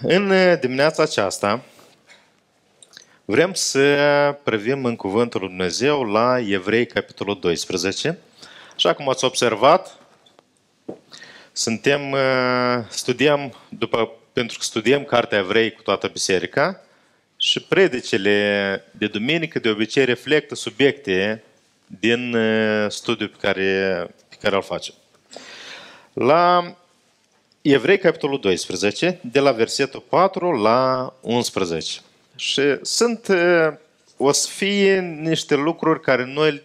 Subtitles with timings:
[0.00, 1.64] În dimineața aceasta
[3.24, 8.18] vrem să privim în Cuvântul Lui Dumnezeu la Evrei, capitolul 12.
[8.74, 9.98] Așa cum ați observat,
[11.52, 12.16] suntem,
[12.88, 16.80] studiem, după, pentru că studiem Cartea Evrei cu toată biserica
[17.36, 21.42] și predicele de duminică de obicei reflectă subiecte
[21.86, 22.36] din
[22.88, 23.62] studiul pe care,
[24.28, 24.94] pe care îl facem.
[26.12, 26.76] La
[27.62, 32.00] Evrei, capitolul 12, de la versetul 4 la 11.
[32.36, 33.28] Și sunt,
[34.16, 36.62] o să fie niște lucruri care noi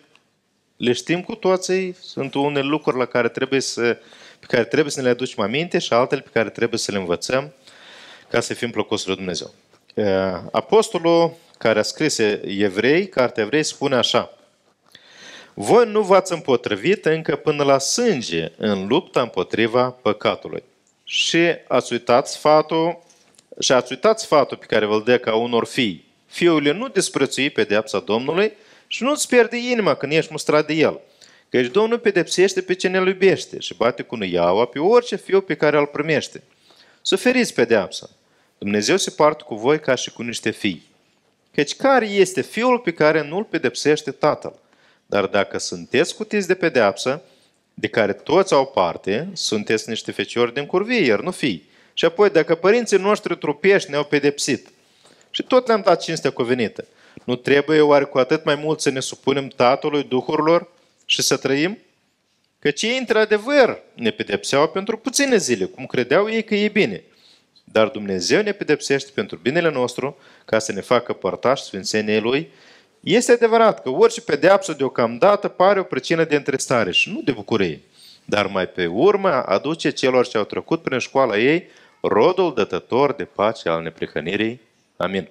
[0.77, 3.97] le știm cu toții, sunt unele lucruri la care trebuie să,
[4.39, 6.97] pe care trebuie să ne le aducem aminte și altele pe care trebuie să le
[6.97, 7.53] învățăm
[8.29, 9.53] ca să fim plăcuți lui Dumnezeu.
[10.51, 14.33] Apostolul care a scris Evrei, cartea Evrei, spune așa,
[15.53, 20.63] Voi nu v-ați împotrivit încă până la sânge în lupta împotriva păcatului
[21.09, 23.03] și ați uitat sfatul
[23.59, 26.05] și ați uitat sfatul pe care vă-l dă ca unor fii.
[26.25, 28.53] Fiule, nu disprețui pedeapsa Domnului
[28.87, 30.99] și nu-ți pierde inima când ești mustrat de el.
[31.49, 35.55] Căci Domnul pedepsește pe cine îl iubește și bate cu nuiaua pe orice fiu pe
[35.55, 36.43] care îl primește.
[37.01, 38.09] Suferiți pedeapsa.
[38.57, 40.85] Dumnezeu se poartă cu voi ca și cu niște fii.
[41.53, 44.59] Căci care este fiul pe care nu-l pedepsește tatăl?
[45.05, 47.21] Dar dacă sunteți cutiți de pedeapsă,
[47.79, 51.69] de care toți au parte, sunteți niște feciori din curvie, iar nu fii.
[51.93, 54.67] Și apoi, dacă părinții noștri trupești ne-au pedepsit
[55.29, 56.85] și tot le-am dat cinstea cuvenită,
[57.23, 60.71] nu trebuie oare cu atât mai mult să ne supunem Tatălui Duhurilor
[61.05, 61.77] și să trăim?
[62.59, 67.03] Căci ei, într-adevăr, ne pedepseau pentru puține zile, cum credeau ei că e bine.
[67.63, 72.51] Dar Dumnezeu ne pedepsește pentru binele nostru, ca să ne facă părtași sfințeniei Lui
[73.13, 77.81] este adevărat că orice pedeapsă deocamdată pare o pricină de întristare și nu de bucurie,
[78.25, 81.67] dar mai pe urmă aduce celor ce au trecut prin școala ei
[82.01, 84.61] rodul dătător de pace al neprihănirii.
[84.97, 85.29] Amin.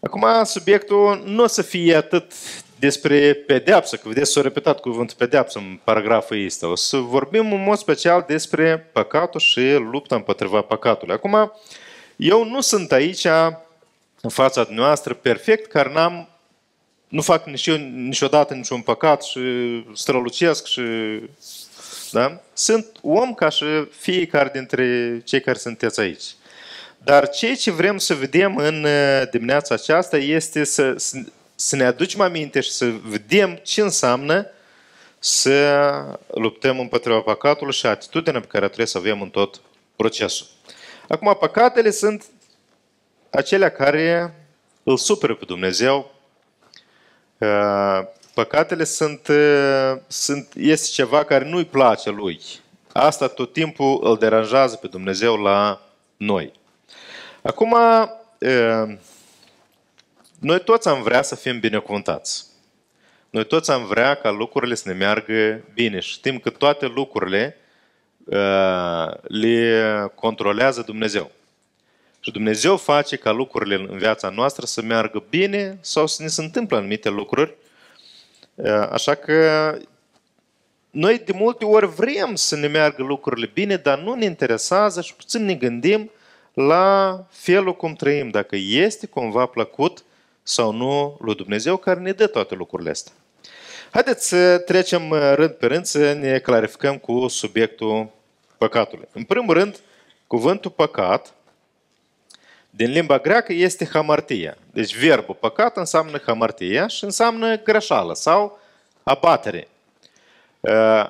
[0.00, 2.32] Acum, subiectul nu o să fie atât
[2.78, 6.68] despre pedeapsă, că vedeți, s-a repetat cuvântul pedeapsă în paragraful ăsta.
[6.68, 11.14] O să vorbim în mod special despre păcatul și lupta împotriva păcatului.
[11.14, 11.52] Acum,
[12.16, 13.26] eu nu sunt aici
[14.26, 16.28] în fața dumneavoastră perfect, care n-am,
[17.08, 19.40] nu fac nici eu, niciodată niciun păcat și
[19.94, 20.82] strălucesc și...
[22.12, 22.40] Da?
[22.52, 26.24] Sunt om ca și fiecare dintre cei care sunteți aici.
[26.98, 31.18] Dar ceea ce vrem să vedem în uh, dimineața aceasta este să, să,
[31.54, 34.46] să ne aducem aminte și să vedem ce înseamnă
[35.18, 39.60] să luptăm împotriva păcatului și atitudinea pe care trebuie să avem în tot
[39.96, 40.46] procesul.
[41.08, 42.24] Acum, păcatele sunt
[43.36, 44.34] acelea care
[44.82, 46.14] îl superă pe Dumnezeu.
[47.38, 48.00] Uh,
[48.34, 52.40] păcatele sunt, uh, sunt, este ceva care nu-i place lui.
[52.92, 55.80] Asta tot timpul îl deranjează pe Dumnezeu la
[56.16, 56.52] noi.
[57.42, 58.96] Acum, uh,
[60.40, 62.44] noi toți am vrea să fim binecuvântați.
[63.30, 66.00] Noi toți am vrea ca lucrurile să ne meargă bine.
[66.00, 67.56] Știm că toate lucrurile
[69.22, 71.30] le controlează Dumnezeu.
[72.26, 76.42] Și Dumnezeu face ca lucrurile în viața noastră să meargă bine sau să ne se
[76.42, 77.54] întâmplă anumite lucruri.
[78.90, 79.78] Așa că
[80.90, 85.14] noi de multe ori vrem să ne meargă lucrurile bine, dar nu ne interesează și
[85.14, 86.10] puțin ne gândim
[86.54, 90.04] la felul cum trăim, dacă este cumva plăcut
[90.42, 93.12] sau nu lui Dumnezeu care ne dă toate lucrurile astea.
[93.90, 98.08] Haideți să trecem rând pe rând să ne clarificăm cu subiectul
[98.58, 99.08] păcatului.
[99.12, 99.80] În primul rând,
[100.26, 101.34] cuvântul păcat
[102.76, 104.56] din limba greacă este hamartia.
[104.72, 108.58] Deci verbul păcat înseamnă hamartia și înseamnă greșeală sau
[109.02, 109.68] abatere.
[110.60, 111.04] Uh,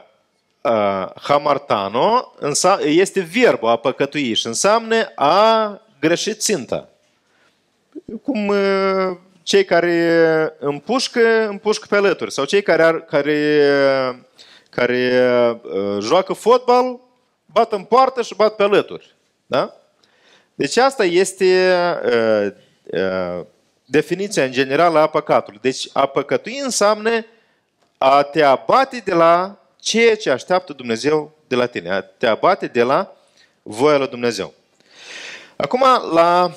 [0.60, 2.34] uh, hamartano
[2.80, 6.88] este verbul a păcătui și înseamnă a greși ținta.
[8.22, 13.60] Cum uh, cei care împușcă, împușcă pe alături sau cei care, ar, care,
[14.70, 15.10] care
[16.00, 17.00] joacă fotbal,
[17.46, 19.14] bat în poartă și bat pe alături.
[19.46, 19.76] Da?
[20.56, 21.72] Deci asta este
[22.04, 22.52] uh,
[22.84, 23.44] uh,
[23.84, 25.58] definiția în general a păcatului.
[25.62, 27.26] Deci a păcătui înseamnă
[27.98, 32.66] a te abate de la ceea ce așteaptă Dumnezeu de la tine, a te abate
[32.66, 33.16] de la
[33.62, 34.52] voia lui Dumnezeu.
[35.56, 36.54] Acum, la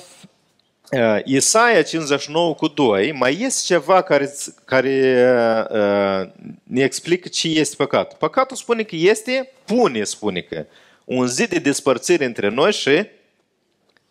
[0.90, 5.26] uh, Isaia 59 cu 2, mai este ceva care, care
[5.70, 8.16] uh, ne explică ce este păcatul.
[8.20, 10.64] Păcatul spune că este, pune, spune că,
[11.04, 13.06] un zid de despărțire între noi și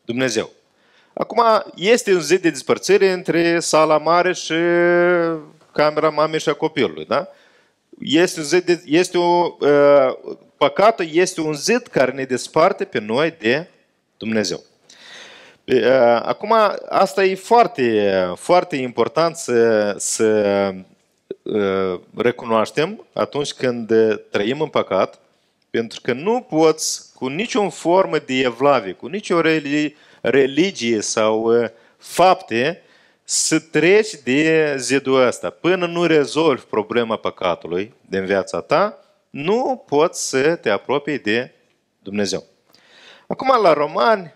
[0.10, 0.50] Dumnezeu.
[1.14, 1.44] Acum,
[1.76, 4.54] este un zid de despărțire între sala mare și
[5.72, 7.28] camera mamei și a copilului, da?
[8.00, 13.00] Este un zid de, este o, uh, păcatul este un zid care ne desparte pe
[13.00, 13.68] noi de
[14.18, 14.64] Dumnezeu.
[16.22, 16.54] Acum,
[16.90, 20.74] asta e foarte, foarte important să, să
[22.16, 23.92] recunoaștem atunci când
[24.32, 25.20] trăim în păcat,
[25.70, 29.42] pentru că nu poți cu niciun formă de evlavie, cu nicio
[30.22, 31.52] religie sau
[31.98, 32.82] fapte
[33.24, 35.50] să treci de zidul ăsta.
[35.50, 39.00] Până nu rezolvi problema păcatului din viața ta,
[39.30, 41.52] nu poți să te apropii de
[42.00, 42.44] Dumnezeu.
[43.28, 44.34] Acum la Romani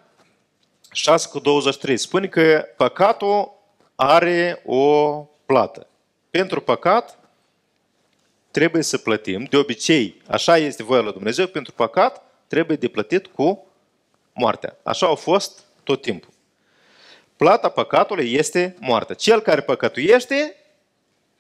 [0.91, 3.51] 6 cu 23 spune că păcatul
[3.95, 5.12] are o
[5.45, 5.88] plată.
[6.29, 7.19] Pentru păcat
[8.53, 9.44] trebuie să plătim.
[9.50, 13.65] De obicei, așa este voia lui Dumnezeu, pentru păcat trebuie de plătit cu
[14.33, 14.77] moartea.
[14.83, 16.29] Așa a fost tot timpul.
[17.35, 19.15] Plata păcatului este moartea.
[19.15, 20.55] Cel care păcătuiește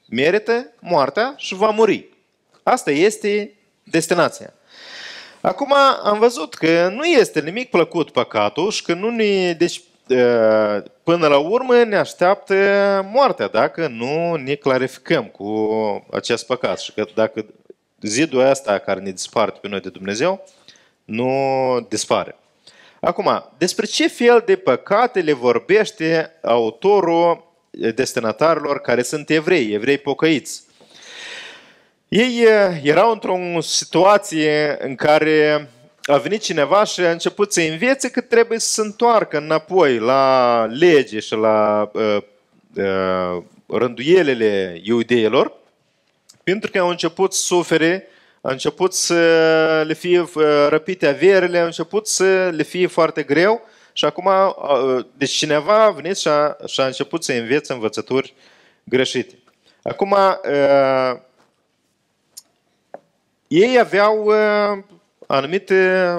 [0.09, 2.09] merită moartea și va muri.
[2.63, 4.53] Asta este destinația.
[5.41, 5.73] Acum
[6.03, 9.53] am văzut că nu este nimic plăcut păcatul și că nu ne...
[9.53, 9.81] Deci,
[11.03, 12.55] până la urmă ne așteaptă
[13.11, 15.67] moartea dacă nu ne clarificăm cu
[16.11, 16.79] acest păcat.
[16.79, 17.45] Și că dacă
[18.01, 20.45] zidul ăsta care ne disparte pe noi de Dumnezeu
[21.05, 21.31] nu
[21.89, 22.35] dispare.
[22.99, 27.51] Acum, despre ce fel de păcate le vorbește autorul
[27.95, 30.63] destinatarilor care sunt evrei, evrei pocăiți?
[32.07, 32.45] Ei
[32.83, 35.69] erau într-o situație în care
[36.05, 40.65] a venit cineva și a început să învețe că trebuie să se întoarcă înapoi la
[40.65, 42.17] lege și la uh,
[42.75, 45.53] uh, rânduielile iudeilor,
[46.43, 48.07] pentru că au început să sufere,
[48.41, 50.25] au început să le fie
[50.69, 53.61] răpite averile, au început să le fie foarte greu
[53.93, 58.33] și acum, uh, deci cineva a venit și a, și a început să învețe învățături
[58.83, 59.37] greșite.
[59.83, 61.19] Acum, uh,
[63.47, 64.83] ei aveau uh,
[65.27, 66.13] anumite,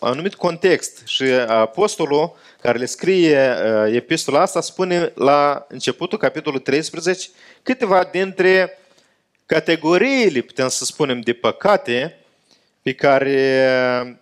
[0.00, 7.28] anumit context și apostolul care le scrie uh, epistola asta spune la începutul capitolului 13
[7.62, 8.78] câteva dintre
[9.46, 12.18] categoriile, putem să spunem, de păcate
[12.82, 14.20] pe care,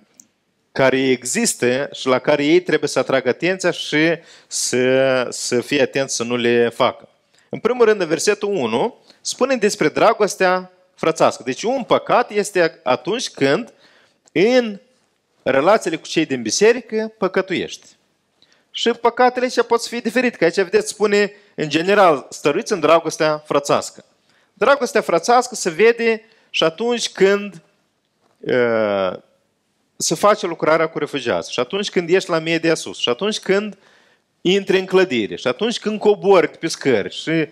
[0.73, 6.17] care există și la care ei trebuie să atragă atenția și să, să fie atenți
[6.17, 7.09] să nu le facă.
[7.49, 11.43] În primul rând, în versetul 1, spune despre dragostea frățească.
[11.43, 13.74] Deci un păcat este atunci când
[14.35, 14.81] în
[15.43, 17.87] relațiile cu cei din biserică păcătuiești.
[18.71, 23.43] Și păcatele aici pot fi diferite, că aici, vedeți, spune, în general, stăruiți în dragostea
[23.47, 24.05] frățească.
[24.53, 27.63] Dragostea frățească se vede și atunci când
[28.39, 29.13] uh,
[29.97, 33.79] se face lucrarea cu refugiați, și atunci când ești la media sus, și atunci când
[34.41, 37.49] intri în clădire, și atunci când cobori pe scări, și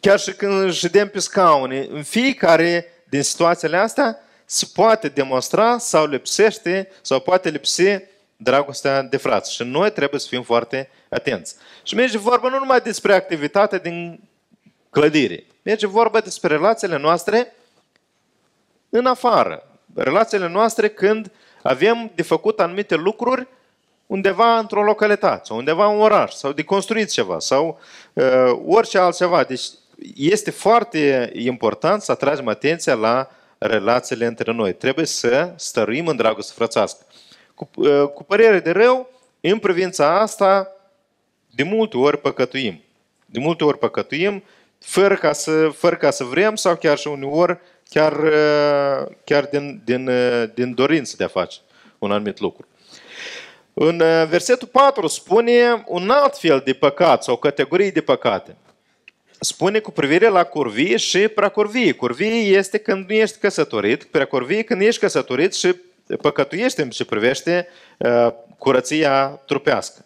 [0.00, 6.06] chiar și când ședem pe scaune, în fiecare din situațiile astea se poate demonstra sau
[6.06, 7.82] lipsește sau poate lipsi
[8.36, 9.54] dragostea de frați.
[9.54, 11.56] Și noi trebuie să fim foarte atenți.
[11.82, 14.20] Și merge vorba nu numai despre activitatea din
[14.90, 17.54] clădire, merge vorba despre relațiile noastre
[18.88, 19.66] în afară.
[19.94, 21.30] Relațiile noastre când
[21.62, 23.46] avem de făcut anumite lucruri
[24.06, 27.80] undeva într-o localitate, sau undeva în oraș, sau de construit ceva, sau
[28.12, 29.44] uh, orice altceva.
[29.44, 29.64] Deci
[30.16, 33.30] este foarte important să atragem atenția la
[33.66, 34.72] relațiile între noi.
[34.72, 37.06] Trebuie să stăruim în dragoste frățească.
[37.54, 39.10] Cu, uh, cu părere de rău,
[39.40, 40.68] în privința asta,
[41.50, 42.82] de multe ori păcătuim.
[43.26, 44.44] De multe ori păcătuim,
[44.78, 47.58] fără ca să, fără ca să vrem sau chiar și uneori
[47.88, 51.58] chiar, uh, chiar din, din, uh, din dorință de a face
[51.98, 52.66] un anumit lucru.
[53.74, 58.56] În uh, versetul 4 spune un alt fel de păcat sau categorii de păcate.
[59.40, 61.92] Spune cu privire la curvie și preacurvie.
[61.92, 65.74] Curvie este când nu ești căsătorit, preacurvie când ești căsătorit și
[66.20, 68.28] păcătuiești în ce privește uh,
[68.58, 70.04] curăția trupească.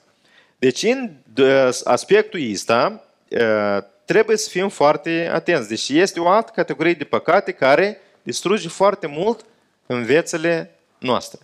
[0.59, 3.05] Deci, în uh, aspectul ăsta,
[4.05, 5.69] trebuie să fim foarte atenți.
[5.69, 9.45] Deci este o altă categorie de păcate care distruge foarte mult
[9.87, 11.39] în viețile noastre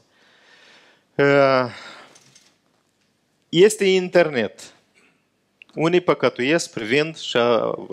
[3.49, 4.61] este internet.
[5.77, 7.37] Unii păcătuiesc privind și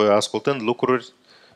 [0.09, 1.05] ascultând lucruri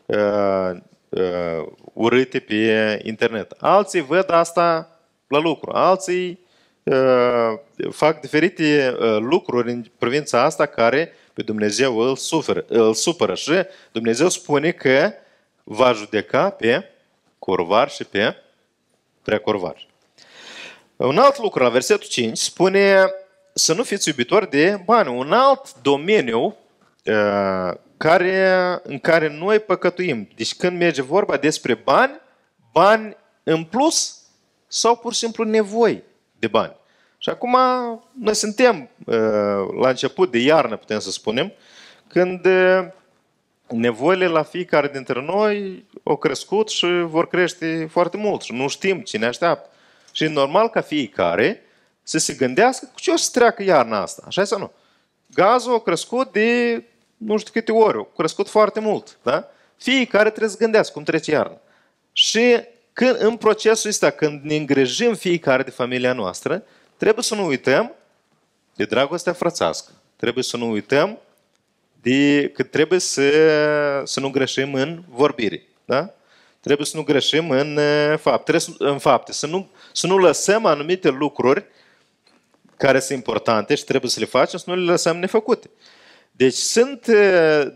[0.05, 0.71] uh,
[1.09, 3.51] uh, urâte pe internet.
[3.59, 5.71] Alții văd asta la lucru.
[5.73, 6.39] Alții
[6.83, 7.53] uh,
[7.91, 13.51] fac diferite uh, lucruri în privința asta care pe Dumnezeu îl, suferă, îl supără și
[13.91, 15.11] Dumnezeu spune că
[15.63, 16.89] va judeca pe
[17.39, 18.35] curvar și pe
[19.21, 19.87] preacurvar.
[20.95, 23.11] Un alt lucru, la versetul 5, spune
[23.57, 25.17] să nu fiți iubitori de bani.
[25.17, 26.55] Un alt domeniu
[27.05, 30.27] uh, care, în care noi păcătuim.
[30.35, 32.19] Deci când merge vorba despre bani,
[32.71, 34.21] bani în plus
[34.67, 36.03] sau pur și simplu nevoi
[36.39, 36.71] de bani.
[36.71, 36.77] Și
[37.17, 37.57] Și acum
[38.19, 39.15] noi suntem uh,
[39.81, 41.53] la început de iarnă, putem să spunem,
[42.07, 42.87] când uh,
[43.67, 48.99] nevoile la fiecare dintre noi au crescut și vor crește foarte mult și nu știm
[48.99, 49.69] cine așteaptă.
[50.11, 51.61] Și e normal ca fiecare
[52.07, 54.71] să se gândească cu ce o să treacă iarna asta, așa sau nu?
[55.33, 56.83] Gazul a crescut de
[57.17, 59.47] nu știu câte ori, a crescut foarte mult, da?
[59.77, 61.57] Fiecare trebuie să gândească cum trece iarna.
[62.11, 66.63] Și când, în procesul ăsta, când ne îngrijim fiecare de familia noastră,
[66.97, 67.95] trebuie să nu uităm
[68.75, 69.91] de dragostea frățească.
[70.15, 71.17] Trebuie să nu uităm
[72.01, 73.31] de că trebuie să,
[74.03, 75.63] să nu greșim în vorbire.
[75.85, 76.13] Da?
[76.59, 77.79] Trebuie să nu greșim în
[78.17, 81.65] fapte, trebuie să, în fapte să, nu, să nu lăsăm anumite lucruri
[82.77, 85.69] care sunt importante și trebuie să le facem, să nu le lăsăm nefăcute.
[86.31, 87.07] Deci sunt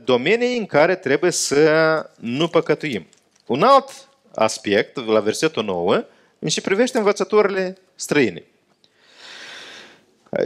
[0.03, 3.07] domenii în care trebuie să nu păcătuim.
[3.45, 3.89] Un alt
[4.35, 6.03] aspect, la versetul 9,
[6.39, 8.43] în ce privește învățătorile străine.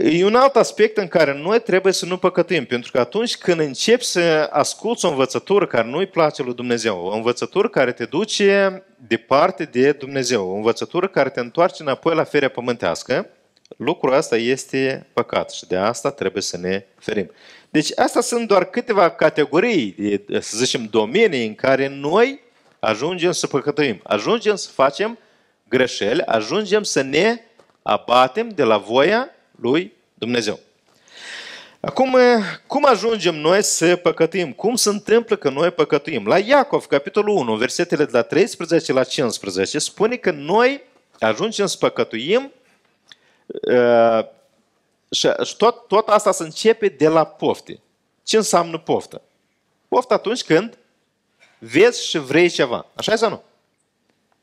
[0.02, 3.60] E un alt aspect în care noi trebuie să nu păcătuim, pentru că atunci când
[3.60, 8.82] începi să asculți o învățătură care nu-i place lui Dumnezeu, o învățătură care te duce
[8.96, 13.30] departe de Dumnezeu, o învățătură care te întoarce înapoi la ferea pământească,
[13.76, 17.30] lucrul ăsta este păcat și de asta trebuie să ne ferim.
[17.70, 19.94] Deci astea sunt doar câteva categorii,
[20.28, 22.40] să zicem, domenii în care noi
[22.78, 25.18] ajungem să păcătuim, ajungem să facem
[25.68, 27.40] greșeli, ajungem să ne
[27.82, 29.30] abatem de la voia
[29.60, 30.58] lui Dumnezeu.
[31.80, 32.16] Acum,
[32.66, 34.52] cum ajungem noi să păcătuim?
[34.52, 36.26] Cum se întâmplă că noi păcătuim?
[36.26, 40.82] La Iacov, capitolul 1, versetele de la 13 la 15, spune că noi
[41.18, 42.65] ajungem să păcătuim uh,
[45.10, 47.80] și tot, tot asta se începe de la pofte.
[48.22, 49.22] Ce înseamnă poftă?
[49.88, 50.78] Poftă atunci când
[51.58, 52.86] vezi și vrei ceva.
[52.94, 53.42] Așa e sau nu?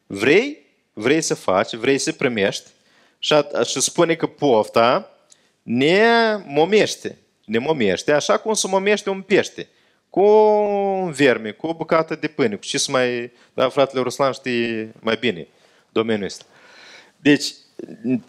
[0.07, 2.69] Vrei, vrei să faci, vrei să primești
[3.19, 5.10] și, și spune că pofta
[5.63, 6.03] ne
[6.45, 7.17] momește.
[7.45, 9.67] Ne momește, așa cum se momește un pește.
[10.10, 13.31] Cu un verme, cu o bucată de pâine, cu ce să mai...
[13.53, 15.48] Da, fratele Ruslan știe mai bine
[15.89, 16.45] domeniul ăsta.
[17.17, 17.53] Deci,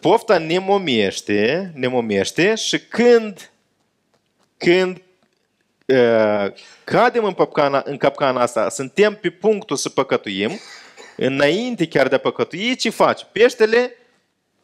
[0.00, 3.50] pofta ne momește, ne momește și când,
[4.56, 5.02] când
[5.86, 6.52] uh,
[6.84, 10.50] cadem în capcana, în capcana asta, suntem pe punctul să păcătuim,
[11.16, 13.26] înainte chiar de a păcătui, ce faci?
[13.32, 13.96] Peștele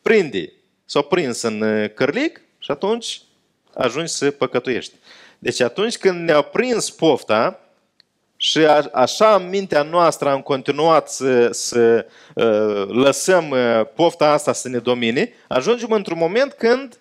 [0.02, 0.52] prinde.
[0.84, 3.22] S-a prins în uh, cărlic și atunci
[3.74, 4.94] ajungi să păcătuiești.
[5.38, 7.60] Deci atunci când ne-a prins pofta
[8.42, 14.52] și a, așa în mintea noastră am continuat să, să uh, lăsăm uh, pofta asta
[14.52, 16.98] să ne domine, ajungem într-un moment când,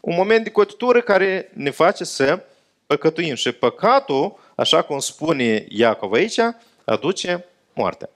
[0.00, 2.42] un moment de cotitură care ne face să
[2.86, 3.34] păcătuim.
[3.34, 6.38] Și păcatul, așa cum spune Iacov aici,
[6.84, 8.10] aduce moartea.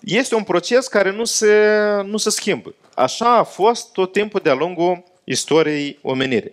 [0.00, 2.74] Este un proces care nu se, nu se schimbă.
[2.94, 6.52] Așa a fost tot timpul de-a lungul istoriei omenirii.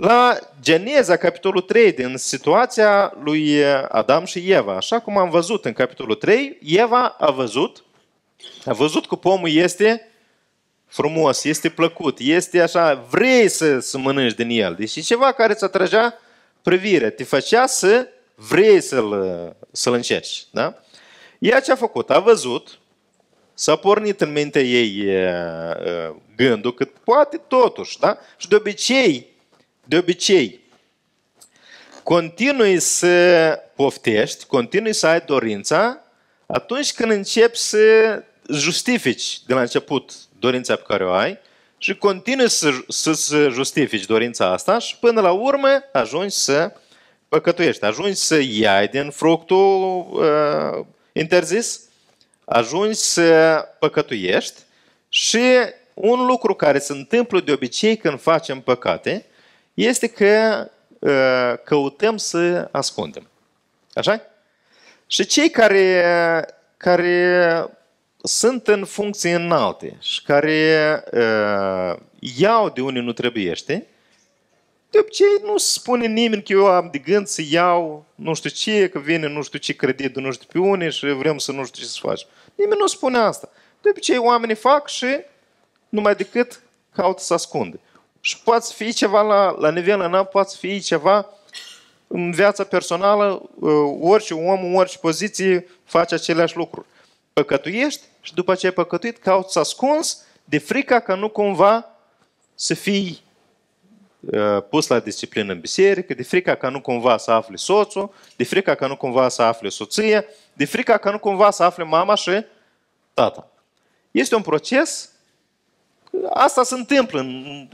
[0.00, 5.72] La Geneza, capitolul 3, din situația lui Adam și Eva, așa cum am văzut în
[5.72, 7.84] capitolul 3, Eva a văzut,
[8.64, 10.08] a văzut că pomul este
[10.86, 14.74] frumos, este plăcut, este așa, vrei să, să mănânci din el.
[14.74, 16.14] Deci e ceva care îți atragea
[16.62, 20.46] privirea, te făcea să vrei să-l, să-l încerci.
[20.50, 20.74] Da?
[21.38, 22.10] Ea ce a făcut?
[22.10, 22.78] A văzut,
[23.54, 25.06] s-a pornit în mintea ei
[26.36, 28.18] gândul că poate totuși, da?
[28.36, 29.36] Și de obicei,
[29.88, 30.60] de obicei,
[32.02, 36.02] continui să poftești, continui să ai dorința
[36.46, 37.78] atunci când începi să
[38.50, 41.38] justifici de la început dorința pe care o ai
[41.78, 46.72] și continui să, să, să justifici dorința asta și până la urmă ajungi să
[47.28, 51.80] păcătuiești, ajungi să iai din fructul uh, interzis,
[52.44, 54.60] ajungi să păcătuiești
[55.08, 55.44] și
[55.94, 59.26] un lucru care se întâmplă de obicei când facem păcate
[59.84, 60.66] este că
[60.98, 63.28] uh, căutăm să ascundem.
[63.94, 64.22] Așa?
[65.06, 66.04] Și cei care,
[66.76, 67.66] care
[68.22, 73.86] sunt în funcții înalte și care uh, iau de unde nu trebuiește,
[74.90, 78.88] de obicei nu spune nimeni că eu am de gând să iau nu știu ce,
[78.88, 81.64] că vine nu știu ce credit de nu știu pe unii și vrem să nu
[81.64, 82.26] știu ce să faci.
[82.54, 83.50] Nimeni nu spune asta.
[83.82, 85.20] De obicei oamenii fac și
[85.88, 87.80] numai decât caută să ascundă.
[88.20, 91.26] Și poate fi ceva la, la nivel înalt, poate fi ceva
[92.06, 96.86] în viața personală, uh, orice om, în orice poziție face aceleași lucruri.
[97.32, 101.90] Păcătuiești și după ce ai păcătuit, cauți să ascunzi de frica că nu cumva
[102.54, 103.22] să fii
[104.20, 108.44] uh, pus la disciplină în biserică, de frica că nu cumva să afle soțul, de
[108.44, 112.14] frica că nu cumva să afle soția, de frica că nu cumva să afle mama
[112.14, 112.44] și
[113.14, 113.50] tata.
[114.10, 115.10] Este un proces
[116.30, 117.26] asta se întâmplă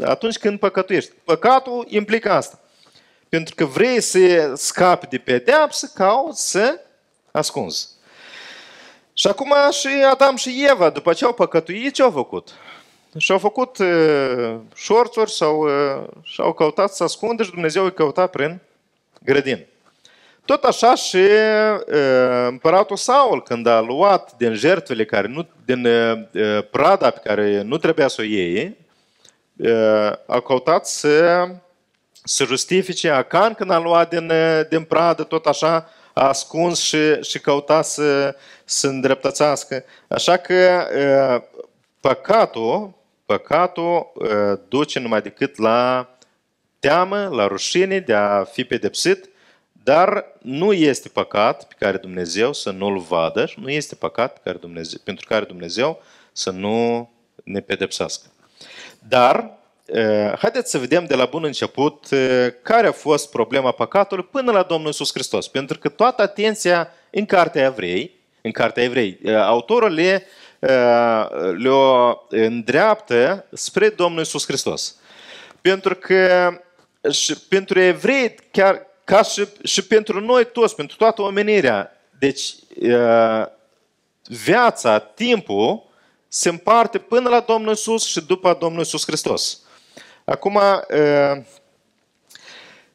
[0.04, 1.12] atunci când păcătuiești.
[1.24, 2.58] Păcatul implică asta.
[3.28, 6.80] Pentru că vrei să scapi de pedeapsă, cauți să
[7.30, 7.88] ascunzi.
[9.12, 12.48] Și acum și Adam și Eva, după ce au păcătuit, ce au făcut?
[13.16, 18.60] Și-au făcut uh, șorțuri sau uh, și-au căutat să ascunde și Dumnezeu îi căuta prin
[19.22, 19.66] grădin.
[20.44, 26.64] Tot așa și uh, împăratul Saul, când a luat din jertfele care nu, din uh,
[26.70, 28.76] prada pe care nu trebuia să o iei,
[29.56, 31.46] uh, a căutat să,
[32.24, 37.20] să justifice Acan când a luat din, uh, din pradă, tot așa, a ascuns și,
[37.22, 39.84] și căuta să, să îndreptățească.
[40.08, 41.58] Așa că uh,
[42.00, 42.94] păcatul,
[43.26, 46.08] păcatul uh, duce numai decât la
[46.80, 49.28] teamă, la rușine de a fi pedepsit,
[49.84, 54.40] dar nu este păcat pe care Dumnezeu să nu-l vadă și nu este păcat pe
[54.44, 57.10] care Dumnezeu, pentru care Dumnezeu să nu
[57.44, 58.26] ne pedepsească.
[59.08, 59.58] Dar,
[60.38, 62.06] haideți să vedem de la bun început
[62.62, 65.48] care a fost problema păcatului până la Domnul Iisus Hristos.
[65.48, 70.26] Pentru că toată atenția în Cartea Evrei, în Cartea Evrei, autorul le,
[71.56, 71.70] le
[72.28, 74.96] îndreaptă spre Domnul Iisus Hristos.
[75.60, 76.50] Pentru că
[77.10, 81.90] și pentru evrei, chiar ca și, și pentru noi toți, pentru toată omenirea.
[82.18, 82.54] Deci,
[84.26, 85.82] viața, timpul,
[86.28, 89.60] se împarte până la Domnul Iisus și după Domnul Iisus Hristos.
[90.24, 90.60] Acum,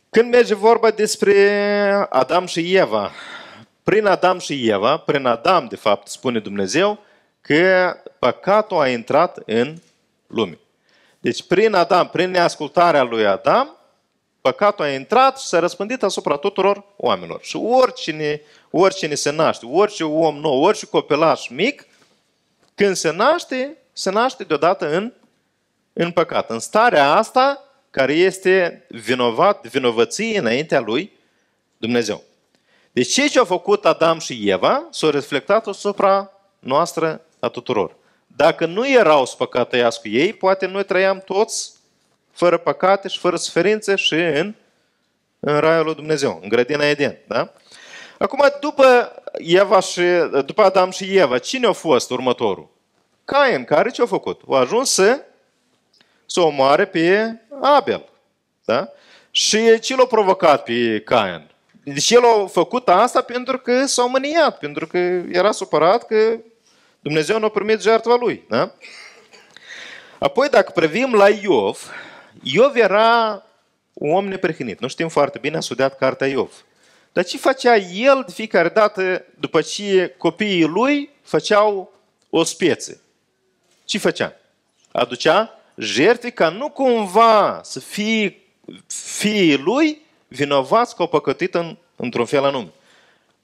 [0.09, 3.11] când merge vorba despre Adam și Eva,
[3.83, 6.99] prin Adam și Eva, prin Adam, de fapt, spune Dumnezeu,
[7.41, 9.77] că păcatul a intrat în
[10.27, 10.59] lume.
[11.19, 13.77] Deci, prin Adam, prin neascultarea lui Adam,
[14.41, 17.39] păcatul a intrat și s-a răspândit asupra tuturor oamenilor.
[17.43, 18.41] Și oricine,
[18.71, 21.85] oricine se naște, orice om nou, orice copilaș mic,
[22.75, 25.13] când se naște, se naște deodată în,
[25.93, 26.49] în păcat.
[26.49, 31.11] În starea asta care este vinovat, vinovăție înaintea lui
[31.77, 32.23] Dumnezeu.
[32.91, 37.95] Deci ceea ce au făcut Adam și Eva s-au reflectat asupra noastră a tuturor.
[38.27, 41.71] Dacă nu erau spăcătăiați cu ei, poate noi trăiam toți
[42.31, 44.55] fără păcate și fără suferințe și în,
[45.39, 47.17] în raiul lui Dumnezeu, în grădina Eden.
[47.27, 47.53] Da?
[48.17, 50.01] Acum, după, Eva și,
[50.45, 52.69] după Adam și Eva, cine a fost următorul?
[53.25, 54.41] Cain, care ce a făcut?
[54.49, 55.19] A ajuns să,
[56.25, 58.09] să omoare pe Abel.
[58.65, 58.89] Da?
[59.31, 61.49] Și ce l-a provocat pe Cain?
[61.83, 64.97] Deci el a făcut asta pentru că s-a mâniat, pentru că
[65.31, 66.39] era supărat că
[66.99, 68.45] Dumnezeu nu a primit jertva lui.
[68.49, 68.71] Da?
[70.19, 71.91] Apoi, dacă privim la Iov,
[72.43, 73.43] Iov era
[73.93, 74.79] un om neprihănit.
[74.79, 76.51] Nu știm foarte bine, a studiat cartea Iov.
[77.13, 81.93] Dar ce făcea el de fiecare dată după ce copiii lui făceau
[82.29, 83.01] o speță?
[83.85, 84.33] Ce făcea?
[84.91, 88.41] Aducea jertfe ca nu cumva să fie
[88.87, 92.69] fiii lui vinovați că au păcătit în, într-un fel anume.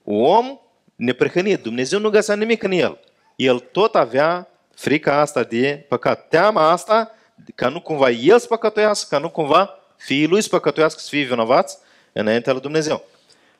[0.03, 0.59] Om
[0.95, 2.99] neprihănit, Dumnezeu nu găsea nimic în el.
[3.35, 6.27] El tot avea frica asta de păcat.
[6.27, 7.14] Teama asta
[7.55, 11.23] ca nu cumva el să păcătuiască, ca nu cumva fiii lui să păcătuiască, să fie
[11.23, 11.77] vinovați
[12.11, 13.03] înaintea lui Dumnezeu.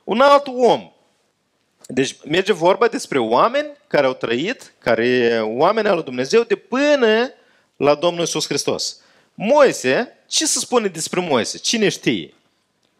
[0.03, 0.91] Un alt om.
[1.87, 7.29] Deci merge vorba despre oameni care au trăit, care oameni al lui Dumnezeu de până
[7.75, 8.99] la Domnul Iisus Hristos.
[9.33, 11.57] Moise, ce se spune despre Moise?
[11.57, 12.33] Cine știe?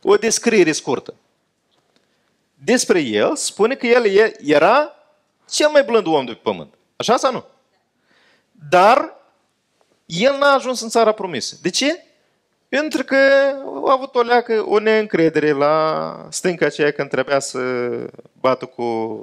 [0.02, 1.14] O descriere scurtă.
[2.54, 4.96] Despre el spune că el era
[5.50, 6.74] cel mai blând om de pe pământ.
[6.96, 7.46] Așa sau nu?
[8.70, 9.16] Dar
[10.06, 11.56] el n-a ajuns în țara promisă.
[11.62, 12.04] De ce?
[12.70, 13.16] Pentru că
[13.86, 17.60] a avut o leacă, o neîncredere la stânca aceea când trebuia să
[18.40, 19.16] bată cu,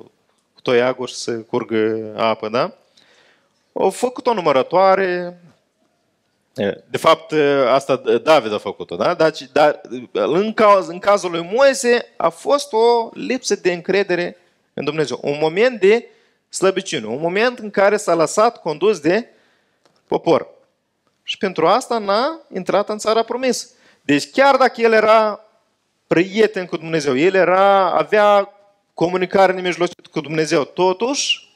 [0.54, 2.76] cu toiagul și să curgă apă, da?
[3.72, 5.40] Au făcut o numărătoare,
[6.90, 7.32] de fapt,
[7.68, 9.14] asta David a făcut-o, da?
[9.14, 9.80] Dar, dar
[10.12, 14.36] în, caz, în cazul lui Moise a fost o lipsă de încredere
[14.74, 15.18] în Dumnezeu.
[15.22, 16.06] Un moment de
[16.48, 19.28] slăbiciune, un moment în care s-a lăsat condus de
[20.06, 20.51] popor.
[21.32, 23.68] Și pentru asta n-a intrat în țara promisă.
[24.02, 25.40] Deci chiar dacă el era
[26.06, 28.48] prieten cu Dumnezeu, el era, avea
[28.94, 31.54] comunicare nemijlocită cu Dumnezeu, totuși,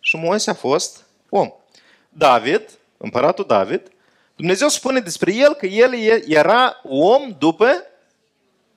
[0.00, 1.52] și Moise a fost om.
[2.08, 2.62] David,
[2.96, 3.82] împăratul David,
[4.36, 5.92] Dumnezeu spune despre el că el
[6.26, 7.66] era om după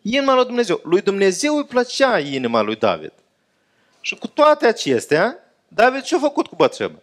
[0.02, 0.82] inima lui Dumnezeu.
[0.84, 3.13] Lui Dumnezeu îi plăcea inima lui David.
[4.02, 7.00] Și cu toate acestea, David ce a făcut cu Batseba?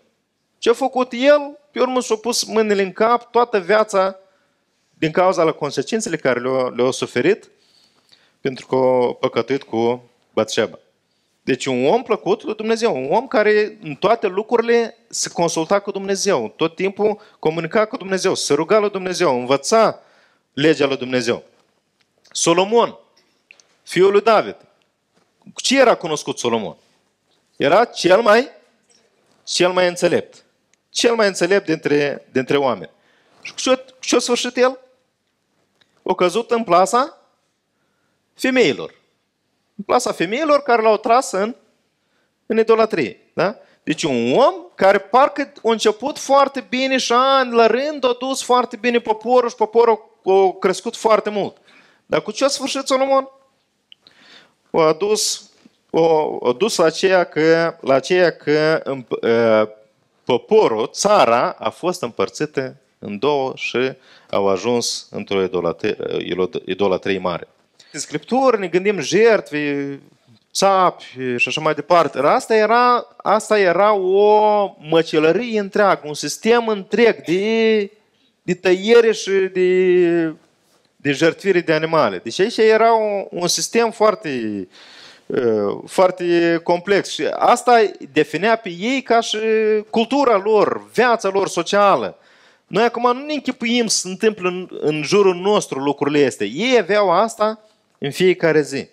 [0.65, 1.59] Ce a făcut el?
[1.71, 4.19] Pe urmă și-a pus mâinile în cap toată viața
[4.99, 7.51] din cauza la consecințele care le-au, le suferit
[8.41, 10.79] pentru că a păcătuit cu Batșeba.
[11.43, 15.91] Deci un om plăcut lui Dumnezeu, un om care în toate lucrurile se consulta cu
[15.91, 20.01] Dumnezeu, tot timpul comunica cu Dumnezeu, se ruga lui Dumnezeu, învăța
[20.53, 21.43] legea lui Dumnezeu.
[22.31, 22.99] Solomon,
[23.83, 24.57] fiul lui David.
[25.53, 26.77] Cu ce era cunoscut Solomon?
[27.57, 28.49] Era cel mai,
[29.43, 30.44] cel mai înțelept.
[30.95, 32.91] Cel mai înțelept dintre, dintre oameni.
[33.43, 34.79] Și cu ce, cu ce a sfârșit el?
[36.03, 37.19] O căzut în plasa
[38.35, 38.95] femeilor.
[39.77, 41.57] În plasa femeilor care l-au tras în,
[42.47, 43.21] în idolatrie.
[43.33, 43.57] Da?
[43.83, 48.43] Deci un om care parcă a început foarte bine și ani la rând a dus
[48.43, 51.57] foarte bine poporul și poporul a crescut foarte mult.
[52.07, 53.29] Dar cu ce a sfârșit Solomon?
[54.71, 55.51] O a dus,
[55.91, 59.83] o, a dus la aceea că, la aceea că în, uh,
[60.25, 63.93] poporul, țara, a fost împărțită în două și
[64.31, 65.43] au ajuns într-o
[66.65, 67.49] idolatrie mare.
[67.93, 70.01] În Scriptură ne gândim jertfe,
[70.53, 71.05] țapi
[71.37, 72.19] și așa mai departe.
[72.19, 77.91] Asta era, asta era o măcelărie întreagă, un sistem întreg de,
[78.43, 80.35] de tăiere și de,
[80.97, 82.21] de jertfire de animale.
[82.23, 84.69] Deci aici era un, un sistem foarte,
[85.87, 89.39] foarte complex și asta definea pe ei ca și
[89.91, 92.19] cultura lor, viața lor socială.
[92.67, 96.47] Noi acum nu ne închipuim să se întâmplă în, în jurul nostru lucrurile astea.
[96.47, 97.61] Ei aveau asta
[97.99, 98.89] în fiecare zi.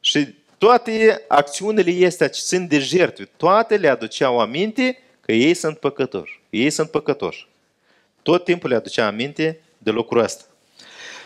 [0.00, 5.78] Și toate acțiunile astea ce țin de jertfe, toate le aduceau aminte că ei sunt
[5.78, 6.40] păcătoși.
[6.50, 7.48] Ei sunt păcătoși.
[8.22, 10.44] Tot timpul le aducea aminte de lucrul ăsta.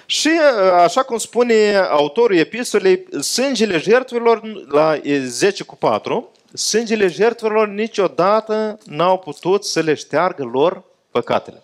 [0.07, 0.29] Și
[0.73, 9.19] așa cum spune autorul epistolei, sângele jertfelor la 10 cu 4, sângele jertfelor niciodată n-au
[9.19, 11.63] putut să le șteargă lor păcatele.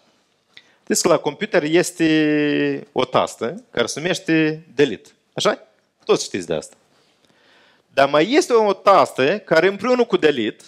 [0.86, 5.10] Deci la computer este o tastă care se numește delete.
[5.32, 5.66] Așa?
[6.04, 6.76] Toți știți de asta.
[7.94, 10.64] Dar mai este o tastă care împreună cu delete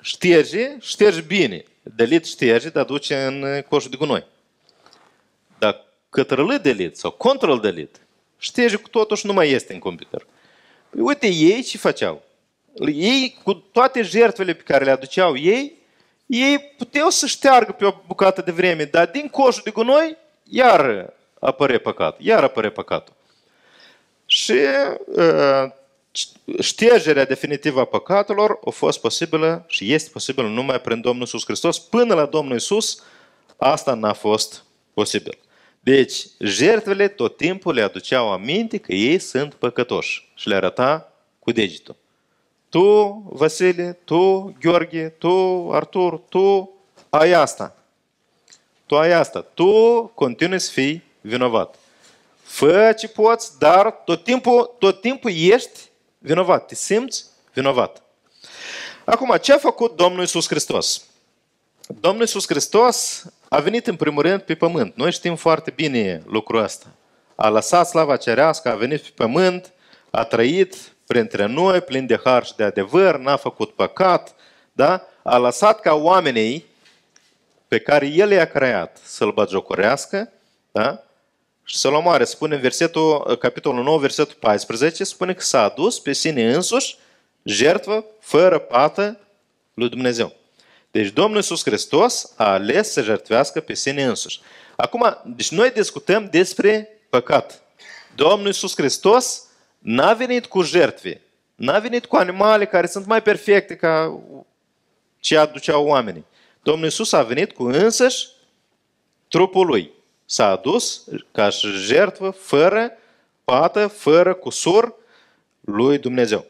[0.00, 1.64] șterge, șterge bine.
[1.82, 4.24] Delete șterge, dar duce în coșul de gunoi.
[5.58, 8.00] Dar ctrl delete sau control delete
[8.38, 10.26] șterge cu totul și nu mai este în computer.
[10.90, 12.22] Păi uite, ei ce făceau?
[12.86, 15.72] Ei, cu toate jertfele pe care le aduceau ei,
[16.26, 21.12] ei puteau să șteargă pe o bucată de vreme, dar din coșul de gunoi, iar
[21.40, 23.14] apăre păcat, iar apăre păcatul.
[24.26, 24.52] Și
[25.06, 25.70] uh,
[26.60, 31.78] ștergerea definitivă a păcatelor a fost posibilă și este posibilă numai prin Domnul Iisus Hristos.
[31.78, 33.02] Până la Domnul Iisus,
[33.56, 34.64] asta n-a fost
[34.94, 35.38] posibil.
[35.86, 41.52] Deci, jertfele tot timpul le aduceau aminte că ei sunt păcătoși și le arăta cu
[41.52, 41.96] degetul.
[42.68, 46.72] Tu, Vasile, tu, Gheorghe, tu, Artur, tu
[47.08, 47.76] ai asta.
[48.86, 49.40] Tu ai asta.
[49.40, 51.78] Tu continui să fii vinovat.
[52.42, 55.80] Fă ce poți, dar tot timpul, tot timpul ești
[56.18, 56.66] vinovat.
[56.66, 58.02] Te simți vinovat.
[59.04, 61.04] Acum, ce a făcut Domnul Iisus Hristos?
[62.00, 63.24] Domnul Iisus Hristos
[63.56, 64.96] a venit în primul rând pe pământ.
[64.96, 66.86] Noi știm foarte bine lucrul ăsta.
[67.34, 69.72] A lăsat slava cerească, a venit pe pământ,
[70.10, 70.74] a trăit
[71.06, 74.34] printre noi, plin de har și de adevăr, n-a făcut păcat,
[74.72, 75.02] da?
[75.22, 76.64] a lăsat ca oamenii
[77.68, 80.32] pe care El i-a creat să-L bagiocorească,
[80.72, 81.02] da?
[81.64, 82.24] și să-L omoare.
[82.24, 86.96] Spune în versetul, capitolul 9, versetul 14, spune că s-a adus pe sine însuși
[87.42, 89.18] jertvă fără pată
[89.74, 90.32] lui Dumnezeu.
[90.96, 94.40] Deci Domnul Iisus Hristos a ales să jertvească pe sine însuși.
[94.76, 97.62] Acum, deci noi discutăm despre păcat.
[98.14, 99.42] Domnul Iisus Hristos
[99.78, 101.20] n-a venit cu jertfe,
[101.54, 104.20] n-a venit cu animale care sunt mai perfecte ca
[105.20, 106.24] ce aduceau oamenii.
[106.62, 108.28] Domnul Iisus a venit cu însăși
[109.28, 109.92] trupul lui.
[110.24, 112.92] S-a adus ca și jertvă, fără
[113.44, 114.94] pată, fără cusur
[115.60, 116.46] lui Dumnezeu.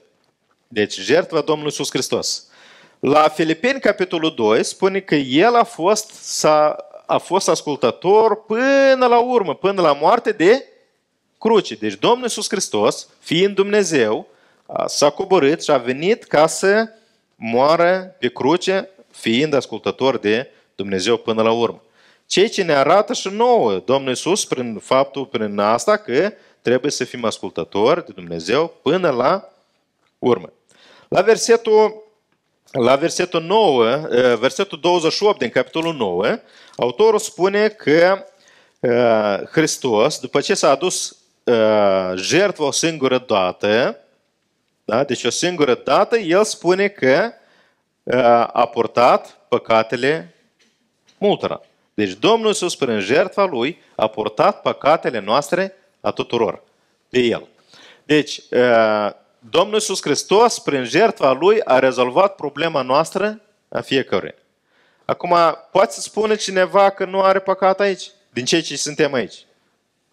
[0.69, 2.47] Deci, jertva Domnului Iisus Hristos.
[3.09, 9.19] La Filipeni, capitolul 2, spune că el a fost, a a fost ascultător până la
[9.19, 10.65] urmă, până la moarte de
[11.39, 11.75] cruce.
[11.75, 14.27] Deci Domnul Iisus Hristos, fiind Dumnezeu,
[14.87, 16.89] s-a coborât și a venit ca să
[17.35, 21.83] moară pe cruce, fiind ascultător de Dumnezeu până la urmă.
[22.27, 27.05] Ceea ce ne arată și nouă Domnul Iisus prin faptul, prin asta, că trebuie să
[27.05, 29.53] fim ascultători de Dumnezeu până la
[30.19, 30.53] urmă.
[31.09, 32.05] La versetul,
[32.73, 36.39] la versetul 9, eh, versetul 28 din capitolul 9,
[36.77, 38.25] autorul spune că
[38.81, 43.99] eh, Hristos, după ce s-a adus eh, jertva o singură dată,
[44.85, 45.05] da?
[45.05, 47.31] deci o singură dată, el spune că
[48.53, 50.35] a purtat păcatele
[51.19, 51.61] multora.
[51.95, 56.63] Deci Domnul Iisus, prin jertfa Lui, a purtat păcatele noastre a tuturor.
[57.09, 57.47] De El.
[58.05, 58.41] Deci,
[59.51, 64.39] Domnul Iisus Hristos, prin jertfa Lui, a rezolvat problema noastră a fiecare.
[65.05, 65.37] Acum,
[65.73, 69.47] poate să spune cineva că nu are păcat aici, din cei ce suntem aici.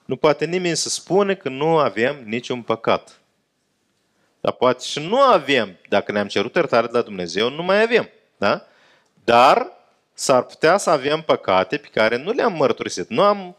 [0.06, 3.20] Nu poate nimeni să spune că nu avem niciun păcat.
[4.42, 8.10] Dar poate și nu avem, dacă ne-am cerut iertare de la Dumnezeu, nu mai avem.
[8.38, 8.66] Da?
[9.24, 9.72] Dar
[10.14, 13.10] s-ar putea să avem păcate pe care nu le-am mărturisit.
[13.10, 13.56] Nu am,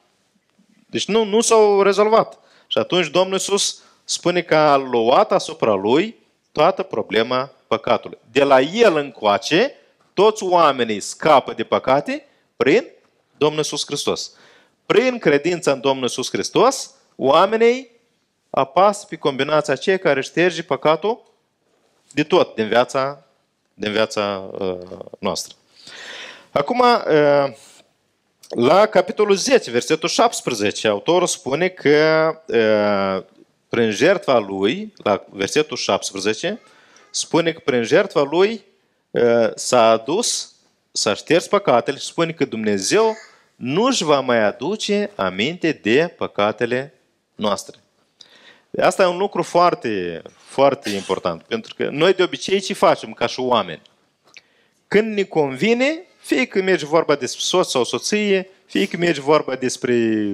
[0.87, 2.39] deci nu, nu s-au rezolvat.
[2.67, 6.17] Și atunci Domnul Iisus spune că a luat asupra lui
[6.53, 8.19] toată problema păcatului.
[8.33, 9.75] De la el încoace,
[10.15, 12.85] toți oamenii scapă de păcate prin
[13.37, 14.33] Domnul Iisus Hristos.
[14.87, 17.91] Prin credința în Domnul Iisus Hristos, oamenii
[18.51, 21.23] apasă pe combinația aceea care șterge păcatul
[22.13, 23.25] de tot din viața,
[23.75, 24.79] din viața uh,
[25.19, 25.55] noastră.
[26.51, 27.53] Acum, uh,
[28.49, 33.34] la capitolul 10, versetul 17, autorul spune că uh,
[33.75, 36.61] prin jertfa lui, la versetul 17,
[37.11, 38.65] spune că prin jertfa lui
[39.11, 40.55] uh, s-a adus,
[40.93, 43.17] s-a șters păcatele și spune că Dumnezeu
[43.57, 46.95] nu își va mai aduce aminte de păcatele
[47.35, 47.79] noastre.
[48.81, 53.27] Asta e un lucru foarte, foarte important, pentru că noi de obicei ce facem ca
[53.27, 53.83] și oameni?
[54.89, 59.55] Când ne convine, fie că merge vorba despre soț sau soție, fie că merge vorba
[59.55, 60.25] despre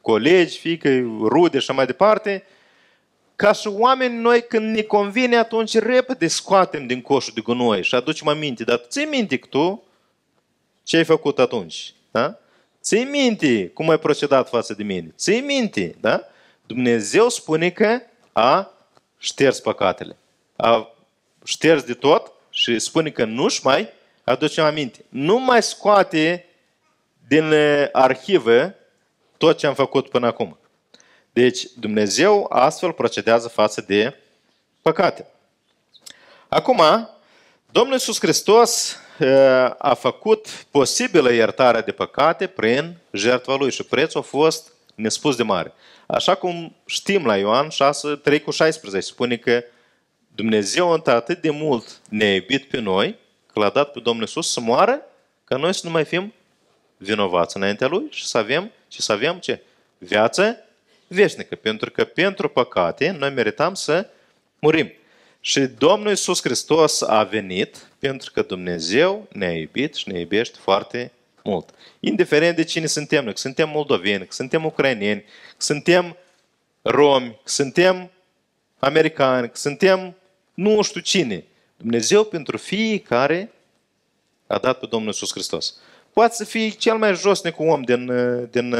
[0.00, 0.88] colegi, fie că
[1.20, 2.44] rude și mai departe,
[3.40, 7.94] ca și oameni, noi când ne convine, atunci repede scoatem din coșul de gunoi și
[7.94, 8.64] aducem aminte.
[8.64, 9.82] Dar ții minte că tu
[10.82, 11.94] ce ai făcut atunci?
[12.10, 12.38] Da?
[12.82, 15.14] Ții minte cum ai procedat față de mine.
[15.16, 16.22] Ții minte, da?
[16.66, 18.00] Dumnezeu spune că
[18.32, 18.70] a
[19.18, 20.16] șters păcatele.
[20.56, 20.94] A
[21.44, 23.88] șters de tot și spune că nu-și mai
[24.24, 25.04] aduce aminte.
[25.08, 26.46] Nu mai scoate
[27.28, 27.54] din
[27.92, 28.74] arhivă
[29.36, 30.58] tot ce am făcut până acum.
[31.32, 34.16] Deci Dumnezeu astfel procedează față de
[34.82, 35.26] păcate.
[36.48, 36.82] Acum,
[37.72, 38.96] Domnul Iisus Hristos
[39.78, 45.42] a făcut posibilă iertarea de păcate prin jertfa Lui și prețul a fost nespus de
[45.42, 45.72] mare.
[46.06, 49.64] Așa cum știm la Ioan 6, 3 cu 16, spune că
[50.34, 53.18] Dumnezeu atât de mult ne-a iubit pe noi,
[53.52, 55.00] că l-a dat pe Domnul Iisus să moară,
[55.44, 56.32] ca noi să nu mai fim
[56.96, 59.62] vinovați înaintea Lui și să avem, și să avem ce?
[59.98, 60.64] Viață
[61.14, 61.54] veșnică.
[61.54, 64.06] Pentru că pentru păcate noi merităm să
[64.58, 64.92] murim.
[65.40, 71.12] Și Domnul Iisus Hristos a venit pentru că Dumnezeu ne-a iubit și ne iubește foarte
[71.44, 71.68] mult.
[72.00, 76.16] Indiferent de cine suntem noi, că suntem moldoveni, că suntem ucraineni, că suntem
[76.82, 78.10] romi, că suntem
[78.78, 80.14] americani, că suntem
[80.54, 81.44] nu știu cine.
[81.76, 83.52] Dumnezeu pentru fiecare
[84.46, 85.76] a dat pe Domnul Iisus Hristos.
[86.12, 88.12] Poate să fie cel mai josnic om din,
[88.50, 88.76] din,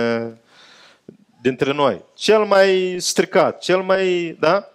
[1.42, 4.70] dintre noi, cel mai stricat, cel mai, da?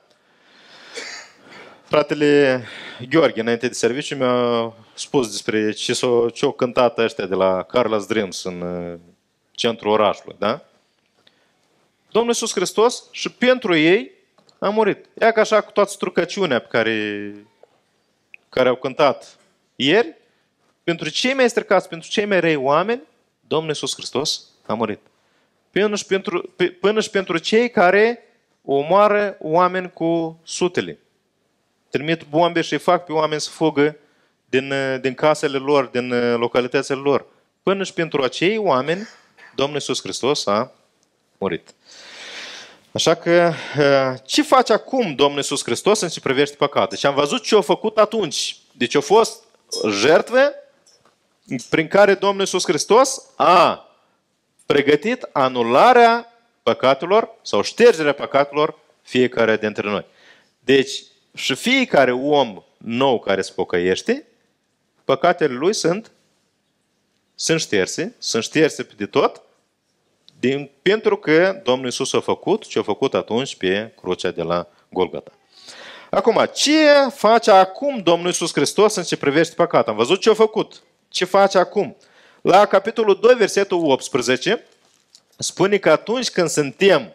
[1.83, 2.63] Fratele
[3.09, 8.05] Gheorghe, înainte de serviciu, mi-a spus despre ce s-au ce cântat ăștia de la Carlos
[8.05, 8.99] Dreams în uh,
[9.51, 10.61] centrul orașului, da?
[12.11, 14.11] Domnul Iisus Hristos și pentru ei
[14.59, 15.05] a murit.
[15.21, 17.33] Ia ca așa cu toată strucăciunea pe care,
[18.49, 19.37] care au cântat
[19.75, 20.15] ieri,
[20.83, 23.01] pentru cei mai stricați, pentru cei mai rei oameni,
[23.47, 24.99] Domnul Iisus Hristos a murit.
[25.81, 28.23] Până și pentru, până și pentru cei care
[28.61, 30.99] omoară oameni cu sutele
[31.89, 33.97] trimit bombe și fac pe oameni să fugă
[34.45, 37.25] din, din casele lor, din uh, localitățile lor.
[37.63, 39.07] Până și pentru acei oameni,
[39.55, 40.71] Domnul Iisus Hristos a
[41.37, 41.73] murit.
[42.91, 46.97] Așa că, uh, ce face acum Domnul Iisus Hristos în ce privește păcatul?
[46.97, 48.57] Și am văzut ce a făcut atunci.
[48.71, 49.43] Deci a fost
[49.91, 50.53] jertve
[51.69, 53.84] prin care Domnul Iisus Hristos a
[54.65, 60.05] pregătit anularea păcatelor sau ștergerea păcatelor fiecare dintre noi.
[60.59, 61.03] Deci,
[61.35, 64.27] și fiecare om nou care se pocăiește,
[65.03, 66.11] păcatele lui sunt,
[67.35, 69.41] sunt șterse, sunt șterse de tot,
[70.39, 74.67] din, pentru că Domnul Iisus a făcut ce a făcut atunci pe crucea de la
[74.89, 75.31] Golgota.
[76.09, 79.91] Acum, ce face acum Domnul Iisus Hristos în ce privește păcatul?
[79.91, 80.83] Am văzut ce a făcut.
[81.09, 81.95] Ce face acum?
[82.45, 84.63] La capitolul 2, versetul 18,
[85.37, 87.13] spune că atunci când suntem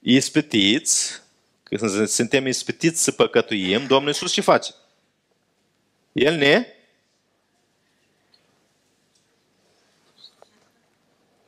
[0.00, 1.22] ispitiți,
[1.62, 4.74] când suntem ispitiți să păcătuim, Domnul Iisus ce face?
[6.12, 6.66] El ne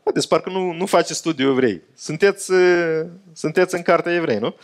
[0.02, 1.82] Haideți, parcă nu, nu face studiu evrei.
[1.96, 2.52] Sunteți,
[3.32, 4.54] sunteți în cartea evrei, nu?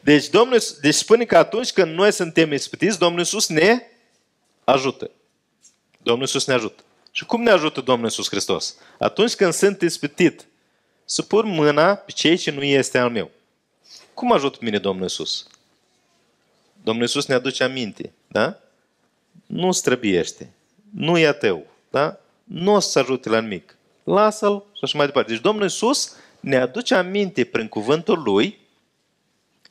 [0.00, 3.82] Deci, Domnul, deci spune că atunci când noi suntem ispitiți, Domnul Iisus ne
[4.64, 5.10] ajută.
[6.02, 6.82] Domnul Iisus ne ajută.
[7.16, 8.76] Și cum ne ajută Domnul Iisus Hristos?
[8.98, 10.46] Atunci când sunt ispitit,
[11.04, 13.30] să pun mâna pe cei ce nu este al meu.
[14.14, 15.46] Cum ajută mine Domnul Iisus?
[16.82, 18.60] Domnul Iisus ne aduce aminte, da?
[19.46, 20.52] Nu străbiește,
[20.90, 22.20] nu e a tău, da?
[22.44, 23.76] Nu o să ajute la nimic.
[24.04, 25.30] Lasă-l și așa mai departe.
[25.30, 28.58] Deci Domnul Iisus ne aduce aminte prin cuvântul Lui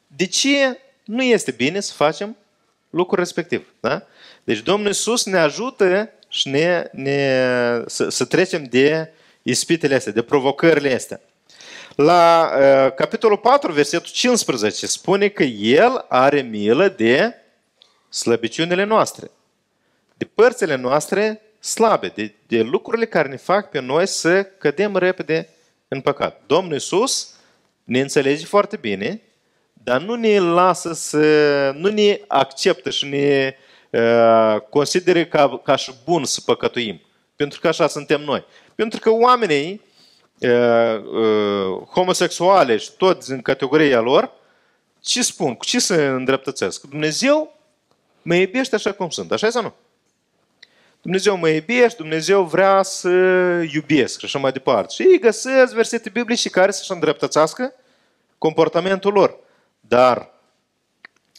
[0.08, 2.38] de ce nu este bine să facem
[2.90, 3.74] lucrul respectiv.
[3.80, 4.04] Da?
[4.44, 7.40] Deci Domnul Iisus ne ajută și ne, ne,
[7.86, 11.22] să, să trecem de ispitele astea, de provocările astea.
[11.96, 17.34] La uh, capitolul 4, versetul 15, spune că El are milă de
[18.10, 19.32] slăbiciunile noastre,
[20.18, 25.50] de părțile noastre slabe, de, de lucrurile care ne fac pe noi să cădem repede
[25.88, 26.42] în păcat.
[26.46, 27.34] Domnul Iisus
[27.84, 29.22] ne înțelege foarte bine,
[29.74, 33.56] dar nu ne lasă să, nu ne acceptă și ne
[33.94, 37.02] uh, consideră ca, ca și bun să păcătuim.
[37.36, 38.46] Pentru că așa suntem noi.
[38.76, 39.82] Pentru că oamenii
[40.40, 44.32] uh, uh, homosexuale și toți în categoria lor,
[45.00, 45.56] ce spun?
[45.56, 46.82] Cu ce se îndreptățesc?
[46.82, 47.60] Dumnezeu
[48.22, 49.32] mă iubește așa cum sunt.
[49.32, 49.74] Așa sau nu?
[51.02, 53.10] Dumnezeu mă iubește, Dumnezeu vrea să
[53.74, 54.94] iubesc și așa mai departe.
[54.94, 57.74] Și ei găsesc versete biblice care să-și îndreptățească
[58.38, 59.38] comportamentul lor.
[59.80, 60.33] Dar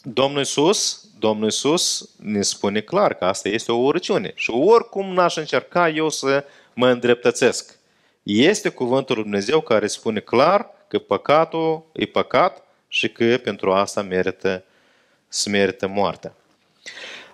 [0.07, 4.31] Domnul Iisus, Domnul Iisus ne spune clar că asta este o urăciune.
[4.35, 7.77] Și oricum n-aș încerca eu să mă îndreptățesc.
[8.23, 14.01] Este cuvântul lui Dumnezeu care spune clar că păcatul e păcat și că pentru asta
[14.01, 14.63] merită
[15.27, 16.33] să merită moartea.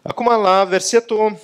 [0.02, 1.40] Acum la versetul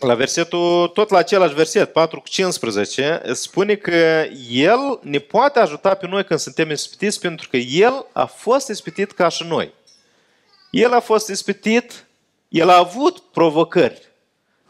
[0.00, 5.94] la versetul, tot la același verset, 4 cu 15, spune că El ne poate ajuta
[5.94, 9.72] pe noi când suntem ispitiți pentru că El a fost ispitit ca și noi.
[10.74, 12.06] El a fost ispitit,
[12.48, 14.12] El a avut provocări.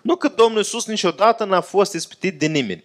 [0.01, 2.85] Nu că Domnul Iisus niciodată n-a fost ispitit de nimeni.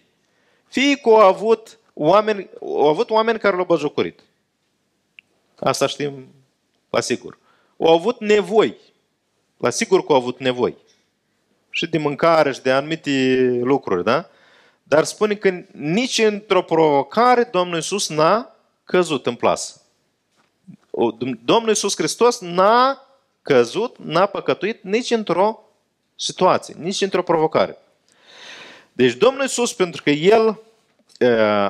[0.68, 4.20] Fie că au avut oameni, au avut oameni care l-au băjocurit.
[5.58, 6.28] Asta știm
[6.90, 7.38] la sigur.
[7.78, 8.76] Au avut nevoi.
[9.56, 10.76] La sigur că au avut nevoi
[11.70, 14.30] și de mâncare și de anumite lucruri, da?
[14.82, 19.80] Dar spune că nici într-o provocare Domnul Iisus n-a căzut în plasă.
[21.44, 23.04] Domnul Iisus Hristos n-a
[23.52, 25.62] căzut, n-a păcătuit nici într-o
[26.16, 27.78] situație, nici într-o provocare.
[28.92, 30.60] Deci Domnul Iisus, pentru că El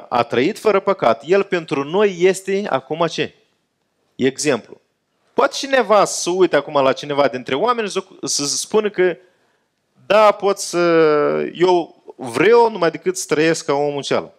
[0.09, 3.35] a trăit fără păcat, El pentru noi este acum ce?
[4.15, 4.81] Exemplu.
[5.35, 7.91] Poate cineva să uite acum la cineva dintre oameni
[8.23, 9.17] să spună că
[10.07, 10.79] da, pot să...
[11.55, 14.35] Eu vreau numai decât să trăiesc ca omul cealaltă.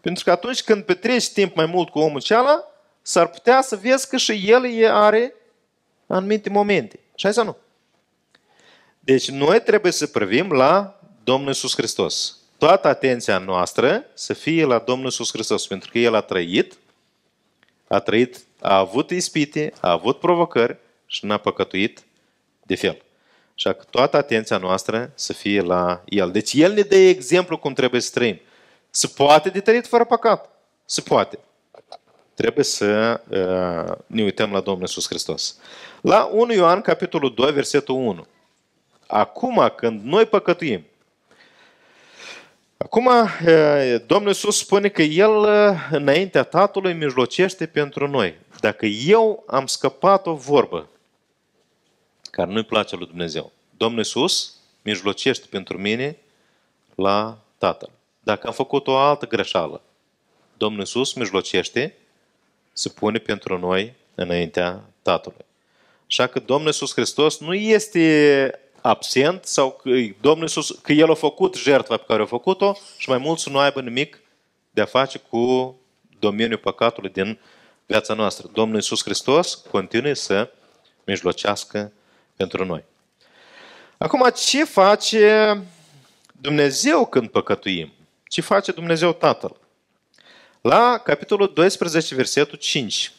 [0.00, 2.64] Pentru că atunci când petreci timp mai mult cu omul cealaltă,
[3.02, 5.34] s-ar putea să vezi că și el are
[6.10, 6.98] anumite momente.
[7.14, 7.56] Așa sau nu?
[9.00, 12.38] Deci noi trebuie să privim la Domnul Iisus Hristos.
[12.58, 16.78] Toată atenția noastră să fie la Domnul Iisus Hristos, pentru că El a trăit,
[17.88, 22.02] a trăit, a avut ispite, a avut provocări și n-a păcătuit
[22.62, 23.02] de fel.
[23.54, 26.30] Așa că toată atenția noastră să fie la El.
[26.30, 28.40] Deci El ne dă exemplu cum trebuie să trăim.
[28.90, 30.48] Se poate de trăit fără păcat?
[30.84, 31.38] Se poate.
[32.40, 35.56] Trebuie să uh, ne uităm la Domnul Iisus Hristos.
[36.00, 38.26] La 1 Ioan, capitolul 2, versetul 1.
[39.06, 40.84] Acum, când noi păcătuim,
[42.76, 48.38] Acum, uh, Domnul Iisus spune că El, uh, înaintea Tatălui, mijlocește pentru noi.
[48.60, 50.88] Dacă eu am scăpat o vorbă
[52.30, 53.52] care nu-i place lui Dumnezeu.
[53.76, 56.16] Domnul Iisus mijlocește pentru mine
[56.94, 57.90] la Tatăl.
[58.20, 59.82] Dacă am făcut o altă greșeală,
[60.56, 61.94] Domnul Iisus mijlocește
[62.80, 65.44] să pune pentru noi înaintea Tatălui.
[66.06, 69.90] Așa că Domnul Iisus Hristos nu este absent sau că
[70.20, 73.50] Domnul Iisus, că El a făcut jertfa pe care a făcut-o și mai mult să
[73.50, 74.20] nu aibă nimic
[74.70, 75.76] de a face cu
[76.18, 77.38] domeniul păcatului din
[77.86, 78.50] viața noastră.
[78.52, 80.50] Domnul Iisus Hristos continuă să
[81.04, 81.92] mijlocească
[82.36, 82.84] pentru noi.
[83.98, 85.62] Acum, ce face
[86.32, 87.92] Dumnezeu când păcătuim?
[88.28, 89.56] Ce face Dumnezeu Tatăl?
[90.60, 93.12] La capitolul 12, versetul 5,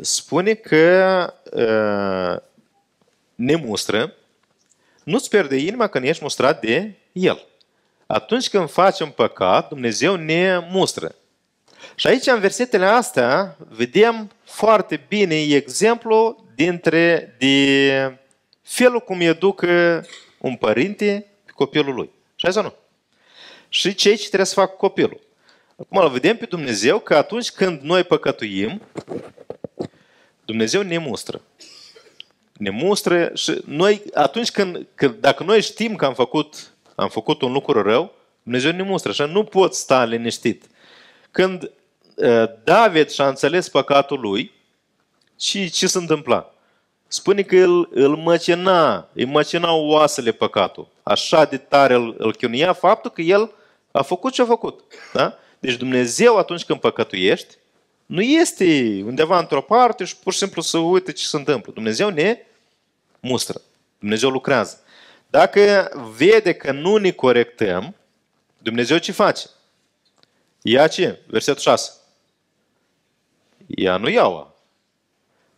[0.00, 2.42] spune că uh,
[3.34, 4.14] ne mustră,
[5.04, 7.46] nu-ți pierde inima când ești mustrat de El.
[8.06, 11.14] Atunci când facem păcat, Dumnezeu ne mustră.
[11.94, 18.18] Și aici, în versetele astea, vedem foarte bine exemplu dintre de
[18.62, 20.06] felul cum educă
[20.38, 22.10] un părinte pe copilul lui.
[22.34, 22.74] Și sau nu?
[23.68, 25.28] Și ce ce trebuie să facă copilul.
[25.80, 28.82] Acum îl vedem pe Dumnezeu că atunci când noi păcătuim,
[30.44, 31.40] Dumnezeu ne mustră.
[32.52, 37.42] Ne mustră și noi, atunci când, când dacă noi știm că am făcut, am făcut
[37.42, 39.10] un lucru rău, Dumnezeu ne mustră.
[39.10, 40.64] Așa nu pot sta liniștit.
[41.30, 41.70] Când
[42.14, 44.52] uh, David și-a înțeles păcatul lui,
[45.36, 46.54] ce, ce se întâmpla?
[47.12, 50.88] spune că îl, îl măcina, îi măcina oasele păcatul.
[51.02, 53.52] Așa de tare îl, îl chinuia faptul că el
[53.90, 54.80] a făcut ce a făcut.
[55.12, 55.38] Da?
[55.60, 57.54] Deci Dumnezeu atunci când păcătuiești,
[58.06, 61.72] nu este undeva într-o parte și pur și simplu să uite ce se întâmplă.
[61.72, 62.38] Dumnezeu ne
[63.20, 63.60] mustră.
[63.98, 64.80] Dumnezeu lucrează.
[65.26, 67.94] Dacă vede că nu ne corectăm,
[68.58, 69.46] Dumnezeu ce face?
[70.62, 71.20] Ia ce?
[71.26, 71.92] Versetul 6.
[73.66, 74.54] Ia nu iaua.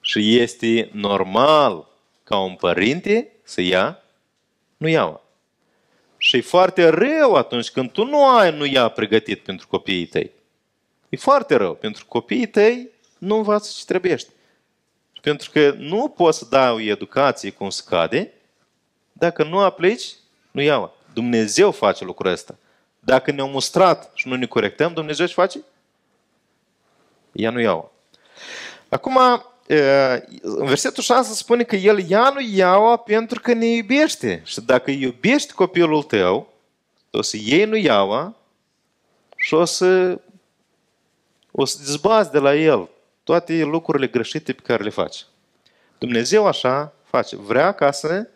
[0.01, 1.89] Și este normal
[2.25, 4.03] ca un părinte să ia
[4.77, 5.23] nu iaua.
[6.23, 10.31] Și e foarte rău atunci când tu nu ai nu ia pregătit pentru copiii tăi.
[11.09, 11.75] E foarte rău.
[11.75, 14.31] Pentru copiii tăi nu învață ce trebuiește.
[15.21, 18.33] Pentru că nu poți să dai o educație cum se cade
[19.13, 20.13] dacă nu aplici,
[20.51, 20.97] nu iau.
[21.13, 22.55] Dumnezeu face lucrul ăsta.
[23.01, 25.61] Dacă ne-au mustrat și nu ne corectăm, Dumnezeu ce face?
[27.33, 27.93] Ea nu iau.
[28.89, 29.19] Acum,
[30.43, 34.43] în versetul 6 spune că el ia nu iau pentru că ne iubește.
[34.45, 36.53] Și dacă iubești copilul tău,
[37.11, 38.37] o să iei nu iau
[39.37, 40.21] și o să,
[41.51, 42.89] o să dezbați de la el
[43.25, 45.25] toate lucrurile greșite pe care le faci.
[45.99, 47.37] Dumnezeu așa face.
[47.37, 48.29] Vrea ca să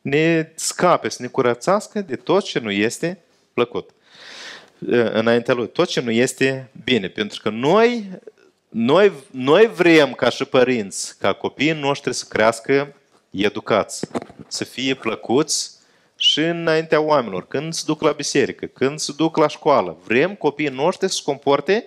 [0.00, 3.90] ne scape, să ne curățească de tot ce nu este plăcut
[5.12, 5.68] înaintea Lui.
[5.68, 7.08] Tot ce nu este bine.
[7.08, 8.10] Pentru că noi,
[8.76, 12.94] noi, noi vrem ca și părinți, ca copiii noștri să crească
[13.30, 14.06] educați,
[14.46, 15.70] să fie plăcuți
[16.16, 19.96] și înaintea oamenilor, când se duc la biserică, când se duc la școală.
[20.04, 21.86] Vrem copiii noștri să se comporte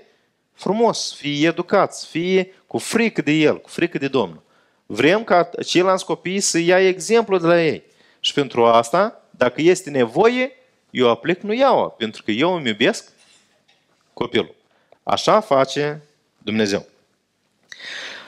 [0.54, 4.44] frumos, fie educați, fie cu frică de El, cu frică de Domnul.
[4.86, 7.84] Vrem ca ceilalți copii să ia exemplu de la ei.
[8.20, 10.52] Și pentru asta, dacă este nevoie,
[10.90, 13.12] eu aplic nu iau, pentru că eu îmi iubesc
[14.14, 14.56] copilul.
[15.04, 16.02] Așa face
[16.48, 16.86] Dumnezeu.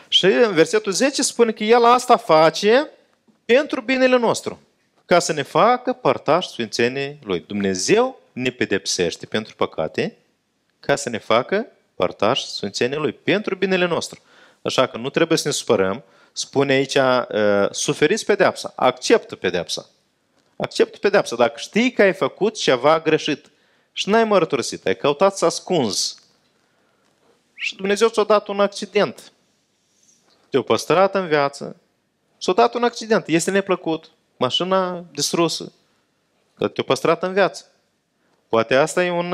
[0.07, 2.89] Și în versetul 10 spune că El asta face
[3.45, 4.59] pentru binele nostru,
[5.05, 7.43] ca să ne facă părtaș sfințenii Lui.
[7.47, 10.17] Dumnezeu ne pedepsește pentru păcate,
[10.79, 14.21] ca să ne facă părtaș sfințenii Lui, pentru binele nostru.
[14.61, 19.89] Așa că nu trebuie să ne supărăm, spune aici, uh, suferiți pedepsa, acceptă pedepsa.
[20.55, 21.35] Acceptă pedepsa.
[21.35, 23.45] Dacă știi că ai făcut ceva greșit
[23.91, 26.18] și n-ai mărturisit, ai căutat să ascunzi
[27.61, 29.31] și Dumnezeu ți-a dat un accident.
[30.49, 31.75] Te-a păstrat în viață,
[32.39, 33.27] ți-a dat un accident.
[33.27, 35.71] Este neplăcut, mașina distrusă,
[36.57, 37.65] dar te-a păstrat în viață.
[38.49, 39.31] Poate asta e un,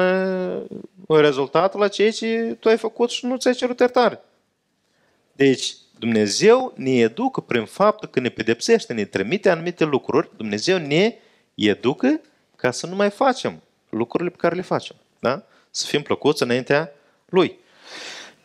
[1.08, 4.22] un rezultat la ceea ce tu ai făcut și nu ți-ai cerut iertare.
[5.32, 11.16] Deci, Dumnezeu ne educă prin faptul că ne pedepsește, ne trimite anumite lucruri, Dumnezeu ne
[11.56, 12.22] educă
[12.56, 14.96] ca să nu mai facem lucrurile pe care le facem.
[15.20, 15.44] Da?
[15.70, 16.92] Să fim plăcuți înaintea
[17.26, 17.64] Lui.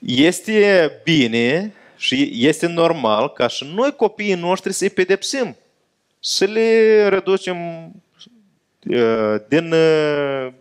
[0.07, 5.57] Este bine și este normal ca și noi copiii noștri să-i pedepsim,
[6.21, 7.87] să le reducem
[8.87, 10.53] uh, din uh,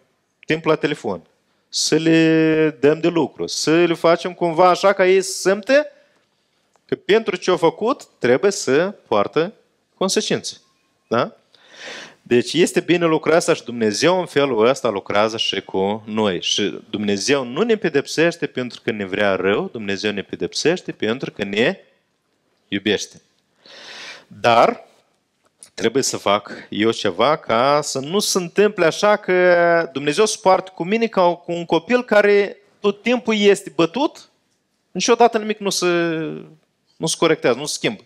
[0.46, 1.22] timp la telefon,
[1.70, 5.92] să le dăm de lucru, să le facem cumva așa ca ei să simte
[6.86, 9.54] că pentru ce au făcut trebuie să poartă
[9.96, 10.62] consecințe.
[11.08, 11.39] Da?
[12.30, 16.42] Deci este bine lucra asta și Dumnezeu în felul ăsta lucrează și cu noi.
[16.42, 21.44] Și Dumnezeu nu ne pedepsește pentru că ne vrea rău, Dumnezeu ne pedepsește pentru că
[21.44, 21.80] ne
[22.68, 23.22] iubește.
[24.28, 24.88] Dar
[25.74, 30.72] trebuie să fac eu ceva ca să nu se întâmple așa că Dumnezeu se poartă
[30.76, 34.30] cu mine ca cu un copil care tot timpul este bătut,
[34.92, 35.88] niciodată nimic nu se
[36.96, 38.02] nu se corectează, nu se schimbă.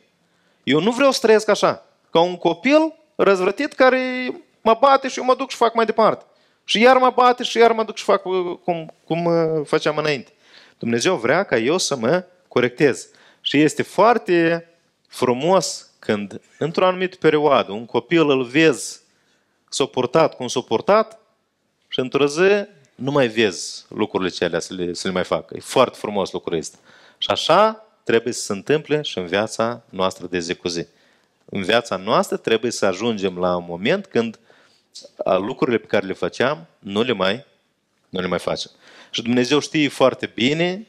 [0.64, 1.86] Eu nu vreau să trăiesc așa.
[2.10, 6.26] Ca un copil răzvrătit care mă bate și eu mă duc și fac mai departe.
[6.64, 9.98] Și iar mă bate și iar mă duc și fac uh, cum, cum uh, făceam
[9.98, 10.32] înainte.
[10.78, 13.08] Dumnezeu vrea ca eu să mă corectez.
[13.42, 14.68] Și este foarte
[15.08, 19.02] frumos când, într-o anumită perioadă, un copil îl vezi
[19.70, 21.20] suportat cum suportat
[21.88, 25.54] și într-o zi nu mai vezi lucrurile cele să le, să le mai facă.
[25.58, 26.78] E foarte frumos lucrul ăsta.
[27.18, 30.86] Și așa trebuie să se întâmple și în viața noastră de zi cu zi.
[31.46, 34.40] În viața noastră trebuie să ajungem la un moment când
[35.38, 37.46] lucrurile pe care le făceam nu le mai,
[38.10, 38.72] nu le mai facem.
[39.12, 40.88] Și Dumnezeu știe foarte bine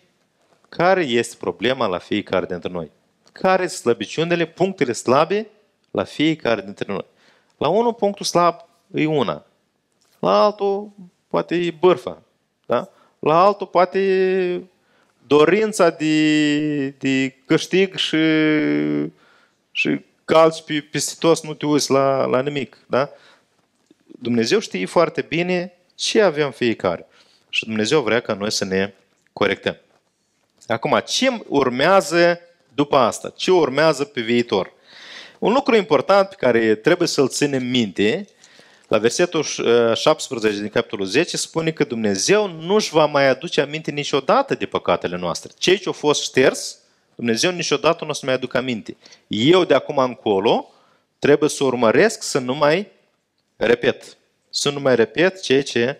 [0.68, 2.90] care este problema la fiecare dintre noi.
[3.32, 5.46] Care sunt slăbiciunile, punctele slabe
[5.90, 7.04] la fiecare dintre noi.
[7.56, 8.54] La unul punctul slab
[8.94, 9.46] e una.
[10.18, 10.90] La altul
[11.28, 12.22] poate e bârfa.
[12.66, 12.88] Da?
[13.18, 14.62] La altul poate
[15.26, 18.16] dorința de, de câștig și,
[19.70, 22.78] și calci pe, peste toți, nu te uiți la, la nimic.
[22.86, 23.10] Da?
[24.04, 27.06] Dumnezeu știe foarte bine ce avem fiecare.
[27.48, 28.94] Și Dumnezeu vrea ca noi să ne
[29.32, 29.76] corectăm.
[30.66, 32.40] Acum, ce urmează
[32.74, 33.32] după asta?
[33.36, 34.72] Ce urmează pe viitor?
[35.38, 38.26] Un lucru important pe care trebuie să-l ținem minte,
[38.88, 39.42] la versetul
[39.94, 44.66] 17 din capitolul 10 spune că Dumnezeu nu își va mai aduce aminte niciodată de
[44.66, 45.52] păcatele noastre.
[45.58, 46.78] Cei ce au fost șters,
[47.14, 48.96] Dumnezeu niciodată nu o să mai aducă aminte.
[49.26, 50.72] Eu de acum încolo
[51.18, 52.88] trebuie să urmăresc să nu mai
[53.56, 54.16] repet.
[54.50, 55.98] Să nu mai repet ceea ce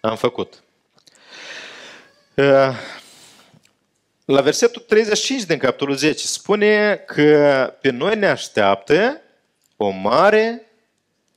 [0.00, 0.62] am făcut.
[4.24, 9.20] La versetul 35 din capitolul 10 spune că pe noi ne așteaptă
[9.76, 10.66] o mare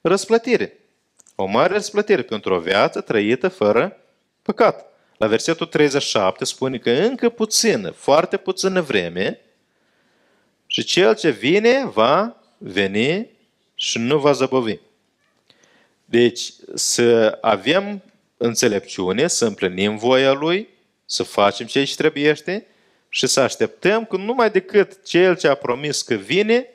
[0.02, 0.78] răsplătire.
[1.36, 3.98] O mare răsplătire pentru o viață trăită fără
[4.42, 4.86] păcat.
[5.18, 9.40] La versetul 37 spune că încă puțină, foarte puțină vreme
[10.66, 13.30] și cel ce vine va veni
[13.76, 14.78] și nu va zăbovi.
[16.06, 18.04] Deci să avem
[18.38, 20.70] înțelepciune, să împlinim voia Lui,
[21.06, 22.68] să facem ce ce trebuiește
[23.10, 26.68] și să așteptăm că numai decât Cel ce a promis că vine,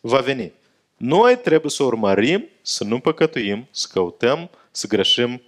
[0.00, 0.52] va veni.
[0.96, 5.42] Noi trebuie să urmărim, să nu păcătuim, să căutăm, să greșim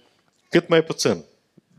[0.49, 1.23] cât mai puțin,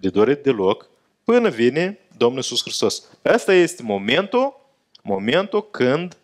[0.01, 0.89] de dorit deloc,
[1.25, 3.05] până vine Domnul Iisus Hristos.
[3.23, 4.61] Asta este momentul,
[5.03, 6.17] momentul când,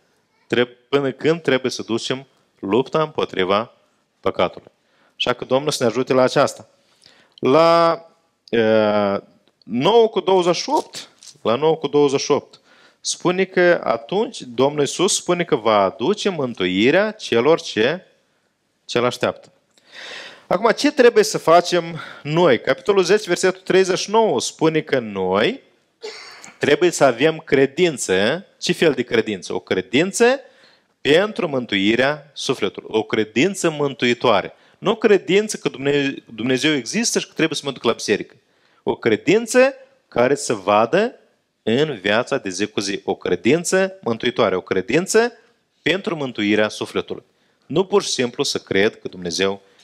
[0.89, 2.27] până când trebuie să ducem
[2.59, 3.73] lupta împotriva
[4.21, 4.71] păcatului.
[5.17, 6.69] Așa că Domnul să ne ajute la aceasta.
[7.39, 8.01] La
[8.49, 8.61] e,
[9.65, 11.09] 9 cu 28,
[11.43, 12.61] la 9 cu 28,
[13.01, 18.07] spune că atunci Domnul Iisus spune că va aduce mântuirea celor ce
[18.87, 19.53] ce așteaptă.
[20.49, 22.61] Acum, ce trebuie să facem noi?
[22.61, 25.61] Capitolul 10, versetul 39 spune că noi
[26.59, 28.47] trebuie să avem credință.
[28.61, 29.55] Ce fel de credință?
[29.55, 30.41] O credință
[31.01, 32.89] pentru mântuirea sufletului.
[32.93, 34.53] O credință mântuitoare.
[34.79, 35.71] Nu o credință că
[36.35, 38.35] Dumnezeu există și că trebuie să mă duc la biserică.
[38.83, 39.75] O credință
[40.09, 41.15] care să vadă
[41.63, 43.01] în viața de zi cu zi.
[43.05, 45.33] O credință mântuitoare, o credință
[45.83, 47.25] pentru mântuirea sufletului.
[47.67, 49.75] Nu pur și simplu să cred că Dumnezeu există.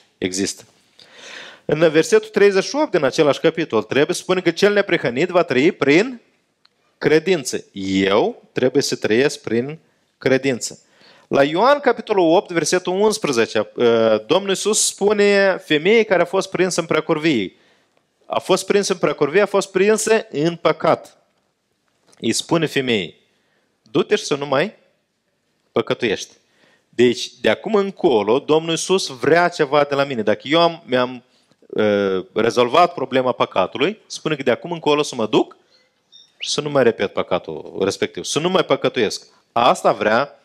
[1.65, 6.21] În versetul 38 din același capitol trebuie să spune că cel neprihănit va trăi prin
[6.97, 7.65] credință.
[8.05, 9.79] Eu trebuie să trăiesc prin
[10.17, 10.79] credință.
[11.27, 16.79] La Ioan, capitolul 8, versetul 11, uh, Domnul Iisus spune femeii care a fost prinsă
[16.79, 17.55] în preacurvie.
[18.25, 21.17] A fost prinsă în preacurvie, a fost prinsă în păcat.
[22.19, 23.21] Îi spune femeii,
[23.81, 24.75] du-te și să nu mai
[25.71, 26.33] păcătuiești.
[26.95, 30.21] Deci, de acum încolo, Domnul Iisus vrea ceva de la mine.
[30.21, 31.23] Dacă eu am, mi-am
[31.59, 35.55] uh, rezolvat problema păcatului, spune că de acum încolo să mă duc
[36.37, 39.27] și să nu mai repet păcatul respectiv, să nu mai păcătuiesc.
[39.51, 40.39] Asta vrea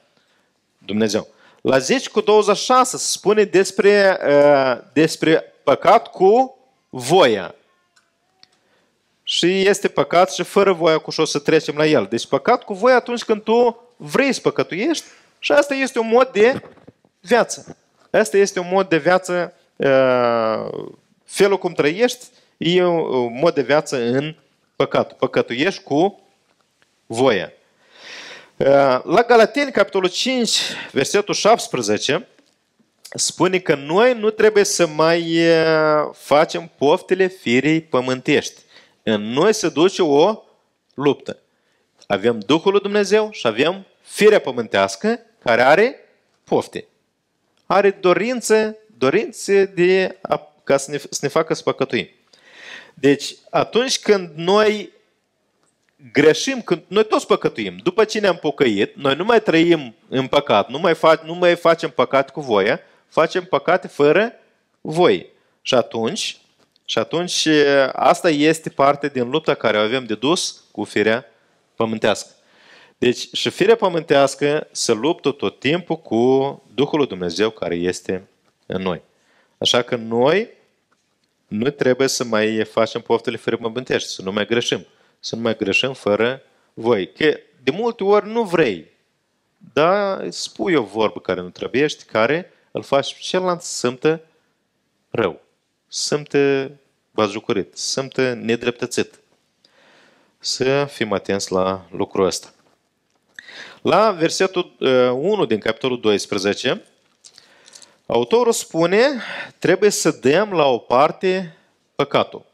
[0.78, 1.26] Dumnezeu.
[1.60, 7.54] La 10 cu 26 se spune despre, uh, despre păcat cu voia.
[9.22, 12.06] Și este păcat și fără voia cu și șo să trecem la el.
[12.10, 15.04] Deci păcat cu voia atunci când tu vrei să păcătuiești
[15.38, 16.62] și asta este un mod de
[17.20, 17.76] viață.
[18.10, 20.88] Asta este un mod de viață, uh,
[21.24, 22.26] felul cum trăiești,
[22.56, 24.34] e un mod de viață în
[24.76, 25.12] păcat.
[25.12, 26.20] Păcătuiești cu
[27.06, 27.52] voia.
[28.56, 28.66] Uh,
[29.04, 30.58] la Galateni, capitolul 5,
[30.92, 32.28] versetul 17,
[33.14, 38.60] spune că noi nu trebuie să mai uh, facem poftele firii pământești.
[39.02, 40.42] În noi se duce o
[40.94, 41.38] luptă.
[42.06, 45.96] Avem Duhul lui Dumnezeu și avem firea pământească care are
[46.44, 46.86] pofte.
[47.66, 52.08] Are dorințe, dorințe de a, ca să ne, să ne facă să păcătuim.
[52.94, 54.92] Deci, atunci când noi
[56.12, 60.68] greșim, când noi toți păcătuim, după ce ne-am pocăit, noi nu mai trăim în păcat,
[60.68, 64.32] nu mai, fac, nu mai facem păcat cu voia, facem păcate fără
[64.80, 65.26] voi.
[65.62, 66.38] Și atunci,
[66.84, 67.48] și atunci
[67.92, 71.24] asta este parte din lupta care o avem de dus cu firea
[71.74, 72.30] pământească.
[72.98, 78.28] Deci și firea pământească se luptă tot timpul cu Duhul lui Dumnezeu care este
[78.66, 79.02] în noi.
[79.58, 80.48] Așa că noi
[81.48, 84.86] nu trebuie să mai facem poftele firii pământești, să nu mai greșim.
[85.20, 86.42] Să nu mai greșim fără
[86.74, 87.12] voi.
[87.12, 88.86] Că de multe ori nu vrei,
[89.72, 94.20] dar spui o vorbă care nu trebuie, care îl faci celălalt să simtă
[95.10, 95.40] rău,
[95.88, 96.72] simte
[97.10, 99.20] bazucurit, simte nedreptățit.
[100.38, 102.52] Să fim atenți la lucrul ăsta.
[103.82, 106.84] La versetul 1 uh, din capitolul 12,
[108.06, 109.22] autorul spune,
[109.58, 111.56] trebuie să dăm la o parte
[111.94, 112.44] păcatul.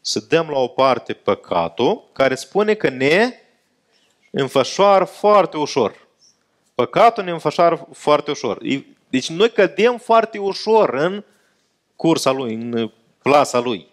[0.00, 3.32] Să dăm la o parte păcatul, care spune că ne
[4.30, 6.06] înfășoară foarte ușor.
[6.74, 8.58] Păcatul ne înfășoară foarte ușor.
[9.08, 11.24] Deci noi cădem foarte ușor în
[11.96, 12.90] cursa lui, în
[13.22, 13.86] plasa lui.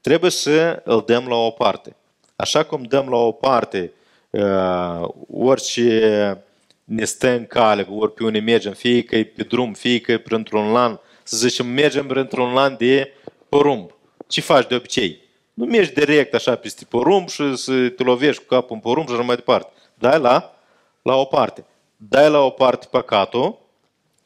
[0.00, 1.96] Trebuie să îl dăm la o parte.
[2.36, 3.92] Așa cum dăm la o parte
[4.34, 6.44] uh, orice
[6.84, 10.12] ne stă în cale, ori pe unde mergem, fie că e pe drum, fie că
[10.12, 13.12] e printr-un lan, să zicem, mergem printr-un lan de
[13.48, 13.90] porumb.
[14.26, 15.22] Ce faci de obicei?
[15.54, 19.14] Nu mergi direct așa peste porumb și să te lovești cu capul în porumb și
[19.14, 19.72] așa mai departe.
[19.94, 20.54] Dai la,
[21.02, 21.64] la o parte.
[21.96, 23.58] Dai la o parte păcatul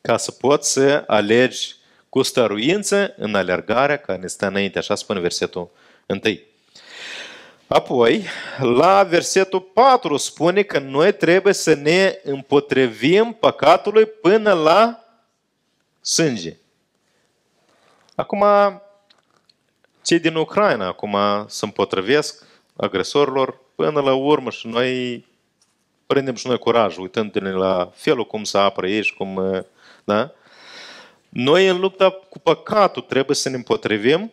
[0.00, 1.76] ca să poți să alegi
[2.08, 5.70] cu stăruință în alergarea care ne stă înainte, așa spune versetul
[6.06, 6.20] 1.
[7.68, 8.24] Apoi,
[8.58, 15.04] la versetul 4 spune că noi trebuie să ne împotrivim păcatului până la
[16.00, 16.56] sânge.
[18.14, 18.44] Acum,
[20.02, 21.16] cei din Ucraina acum
[21.46, 22.44] se împotrivesc
[22.76, 25.26] agresorilor până la urmă și noi
[26.06, 29.64] prindem și noi curaj, uitându-ne la felul cum să apără ei și cum,
[30.04, 30.32] da?
[31.28, 34.32] Noi în lupta cu păcatul trebuie să ne împotrivim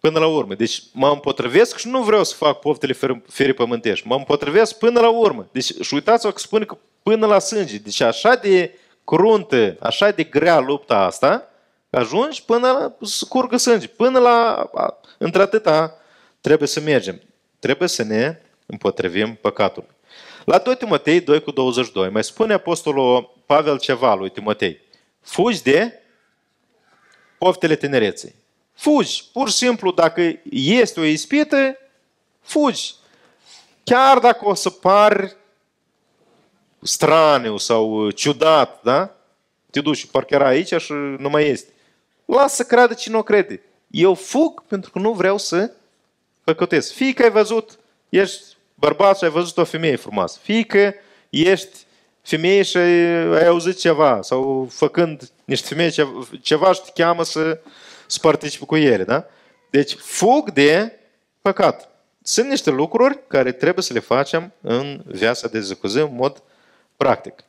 [0.00, 0.54] până la urmă.
[0.54, 2.96] Deci mă împotrivesc și nu vreau să fac poftele
[3.26, 4.06] ferii pământești.
[4.06, 5.48] Mă împotrivesc până la urmă.
[5.52, 7.76] Deci, și uitați-vă că spune că până la sânge.
[7.76, 11.48] Deci așa de cruntă, așa de grea lupta asta,
[11.90, 12.96] ajungi până la
[13.28, 13.86] curgă sânge.
[13.86, 14.70] Până la,
[15.18, 15.96] într-atâta,
[16.40, 17.20] trebuie să mergem.
[17.58, 19.84] Trebuie să ne împotrivim păcatul.
[20.44, 24.80] La 2 Timotei 2 cu 22 mai spune Apostolul Pavel ceva lui Timotei.
[25.20, 26.02] Fugi de
[27.38, 28.34] poftele tinereței.
[28.78, 29.24] Fugi.
[29.32, 31.76] Pur și simplu, dacă este o ispită,
[32.40, 32.94] fugi.
[33.84, 35.36] Chiar dacă o să pari
[36.82, 39.14] straniu sau ciudat, da?
[39.70, 41.72] Te duci și parcă era aici și nu mai este.
[42.24, 43.62] Lasă să creadă cine o crede.
[43.90, 45.70] Eu fug pentru că nu vreau să
[46.44, 46.92] păcătesc.
[46.92, 50.38] Fie că ai văzut, ești bărbat și ai văzut o femeie frumoasă.
[50.42, 50.94] Fie că
[51.30, 51.76] ești
[52.22, 57.60] femeie și ai auzit ceva sau făcând niște femei ceva, ceva și te cheamă să
[58.08, 59.04] să participe cu ele.
[59.04, 59.24] Da?
[59.70, 60.98] Deci fug de
[61.40, 61.88] păcat.
[62.22, 66.14] Sunt niște lucruri care trebuie să le facem în viața de zi cu zi, în
[66.14, 66.42] mod
[66.96, 67.44] practic.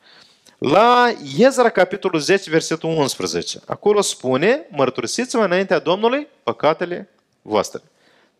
[0.58, 3.60] La Iezra, capitolul 10, versetul 11.
[3.66, 7.10] Acolo spune, mărturisiți-vă înaintea Domnului păcatele
[7.42, 7.82] voastre.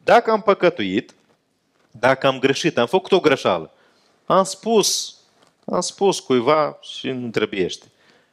[0.04, 1.14] Dacă am păcătuit,
[1.92, 3.72] dacă am greșit, am făcut o greșeală,
[4.26, 5.16] am spus,
[5.66, 7.86] am spus cuiva și nu întrebiește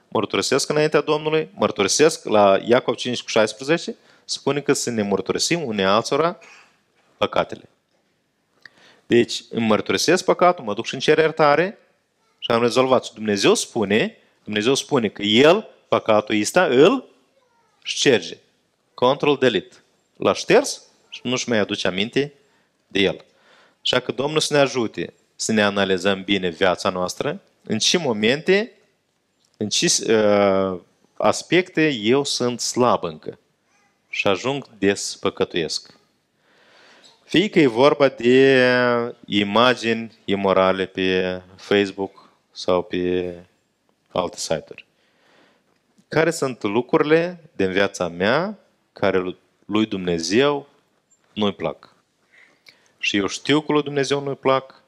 [0.08, 5.84] mărturisesc înaintea Domnului, mărturisesc la Iacov 5 cu 16, spune că să ne mărturisim unei
[5.84, 6.38] altora
[7.16, 7.68] păcatele.
[9.06, 11.78] Deci îmi mărturisesc păcatul, mă duc și în cer iertare
[12.38, 13.04] și am rezolvat.
[13.04, 17.08] Și Dumnezeu spune, Dumnezeu spune că El, păcatul ăsta, îl
[17.82, 18.36] șterge.
[18.94, 19.76] Control delete.
[20.16, 22.32] L-a șters și nu-și mai aduce aminte
[22.86, 23.24] de el.
[23.82, 28.72] Așa că Domnul să ne ajute să ne analizăm bine viața noastră, în ce momente
[29.56, 30.80] în ce uh,
[31.16, 33.38] aspecte eu sunt slab încă
[34.08, 35.94] și ajung des păcătuiesc.
[37.24, 43.34] Fie că e vorba de imagini imorale pe Facebook sau pe
[44.12, 44.86] alte site-uri.
[46.08, 48.58] Care sunt lucrurile din viața mea
[48.92, 50.68] care lui Dumnezeu
[51.32, 51.94] nu-i plac?
[52.98, 54.82] Și eu știu că lui Dumnezeu nu-i plac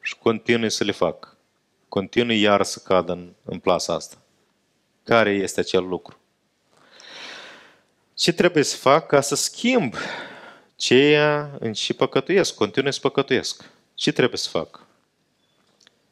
[0.00, 1.35] și continui să le fac
[1.88, 4.16] continui iar să cadă în, în plasa asta.
[5.04, 6.18] Care este acel lucru?
[8.14, 9.94] Ce trebuie să fac ca să schimb
[10.76, 13.70] ceea în ce păcătuiesc, continui să păcătuiesc?
[13.94, 14.86] Ce trebuie să fac?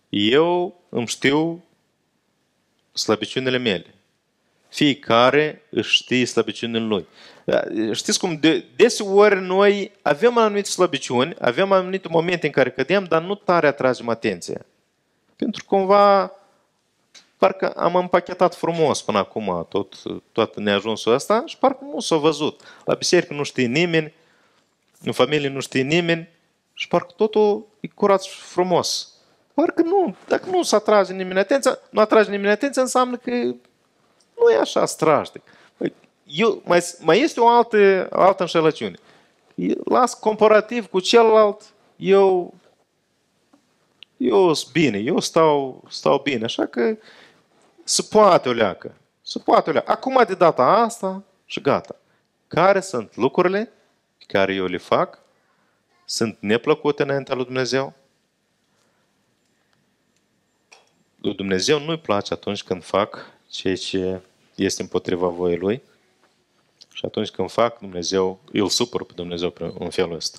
[0.08, 1.64] Eu îmi știu
[2.92, 3.94] slăbiciunile mele.
[4.68, 7.06] Fiecare își știe slăbiciunile lui.
[7.44, 7.62] Da,
[7.92, 13.22] știți cum, de, deseori noi avem anumite slăbiciuni, avem anumite momente în care cădem, dar
[13.22, 14.66] nu tare atragem atenția.
[15.36, 16.32] Pentru cumva,
[17.36, 19.94] parcă am împachetat frumos până acum tot,
[20.32, 22.60] toată neajunsul ăsta și parcă nu s-a văzut.
[22.84, 24.14] La biserică nu știe nimeni,
[25.00, 26.28] în familie nu știe nimeni
[26.72, 29.08] și parcă totul e curat și frumos.
[29.54, 34.50] Parcă nu, dacă nu se atrage nimeni atenția, nu atrage nimeni atenția, înseamnă că nu
[34.52, 35.42] e așa strașnic.
[35.76, 35.92] Păi,
[36.26, 38.96] eu, mai, mai este o altă, o altă înșelăciune.
[39.84, 41.62] Las comparativ cu celălalt,
[41.96, 42.54] eu
[44.16, 46.96] eu sunt bine, eu stau, stau bine, așa că
[47.84, 48.94] se poate o leacă.
[49.22, 49.90] Se poate o leacă.
[49.90, 51.96] Acum de data asta și gata.
[52.48, 53.72] Care sunt lucrurile
[54.26, 55.18] care eu le fac?
[56.04, 57.92] Sunt neplăcute înaintea lui Dumnezeu?
[61.20, 64.20] Lui Dumnezeu nu-i place atunci când fac ceea ce
[64.54, 65.82] este împotriva voii Lui.
[66.92, 70.38] Și atunci când fac, Dumnezeu, îl supăr pe Dumnezeu în felul ăsta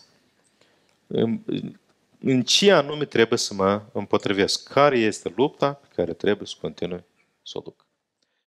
[2.28, 7.04] în ce anume trebuie să mă împotrivesc, care este lupta pe care trebuie să continui
[7.44, 7.85] să o duc.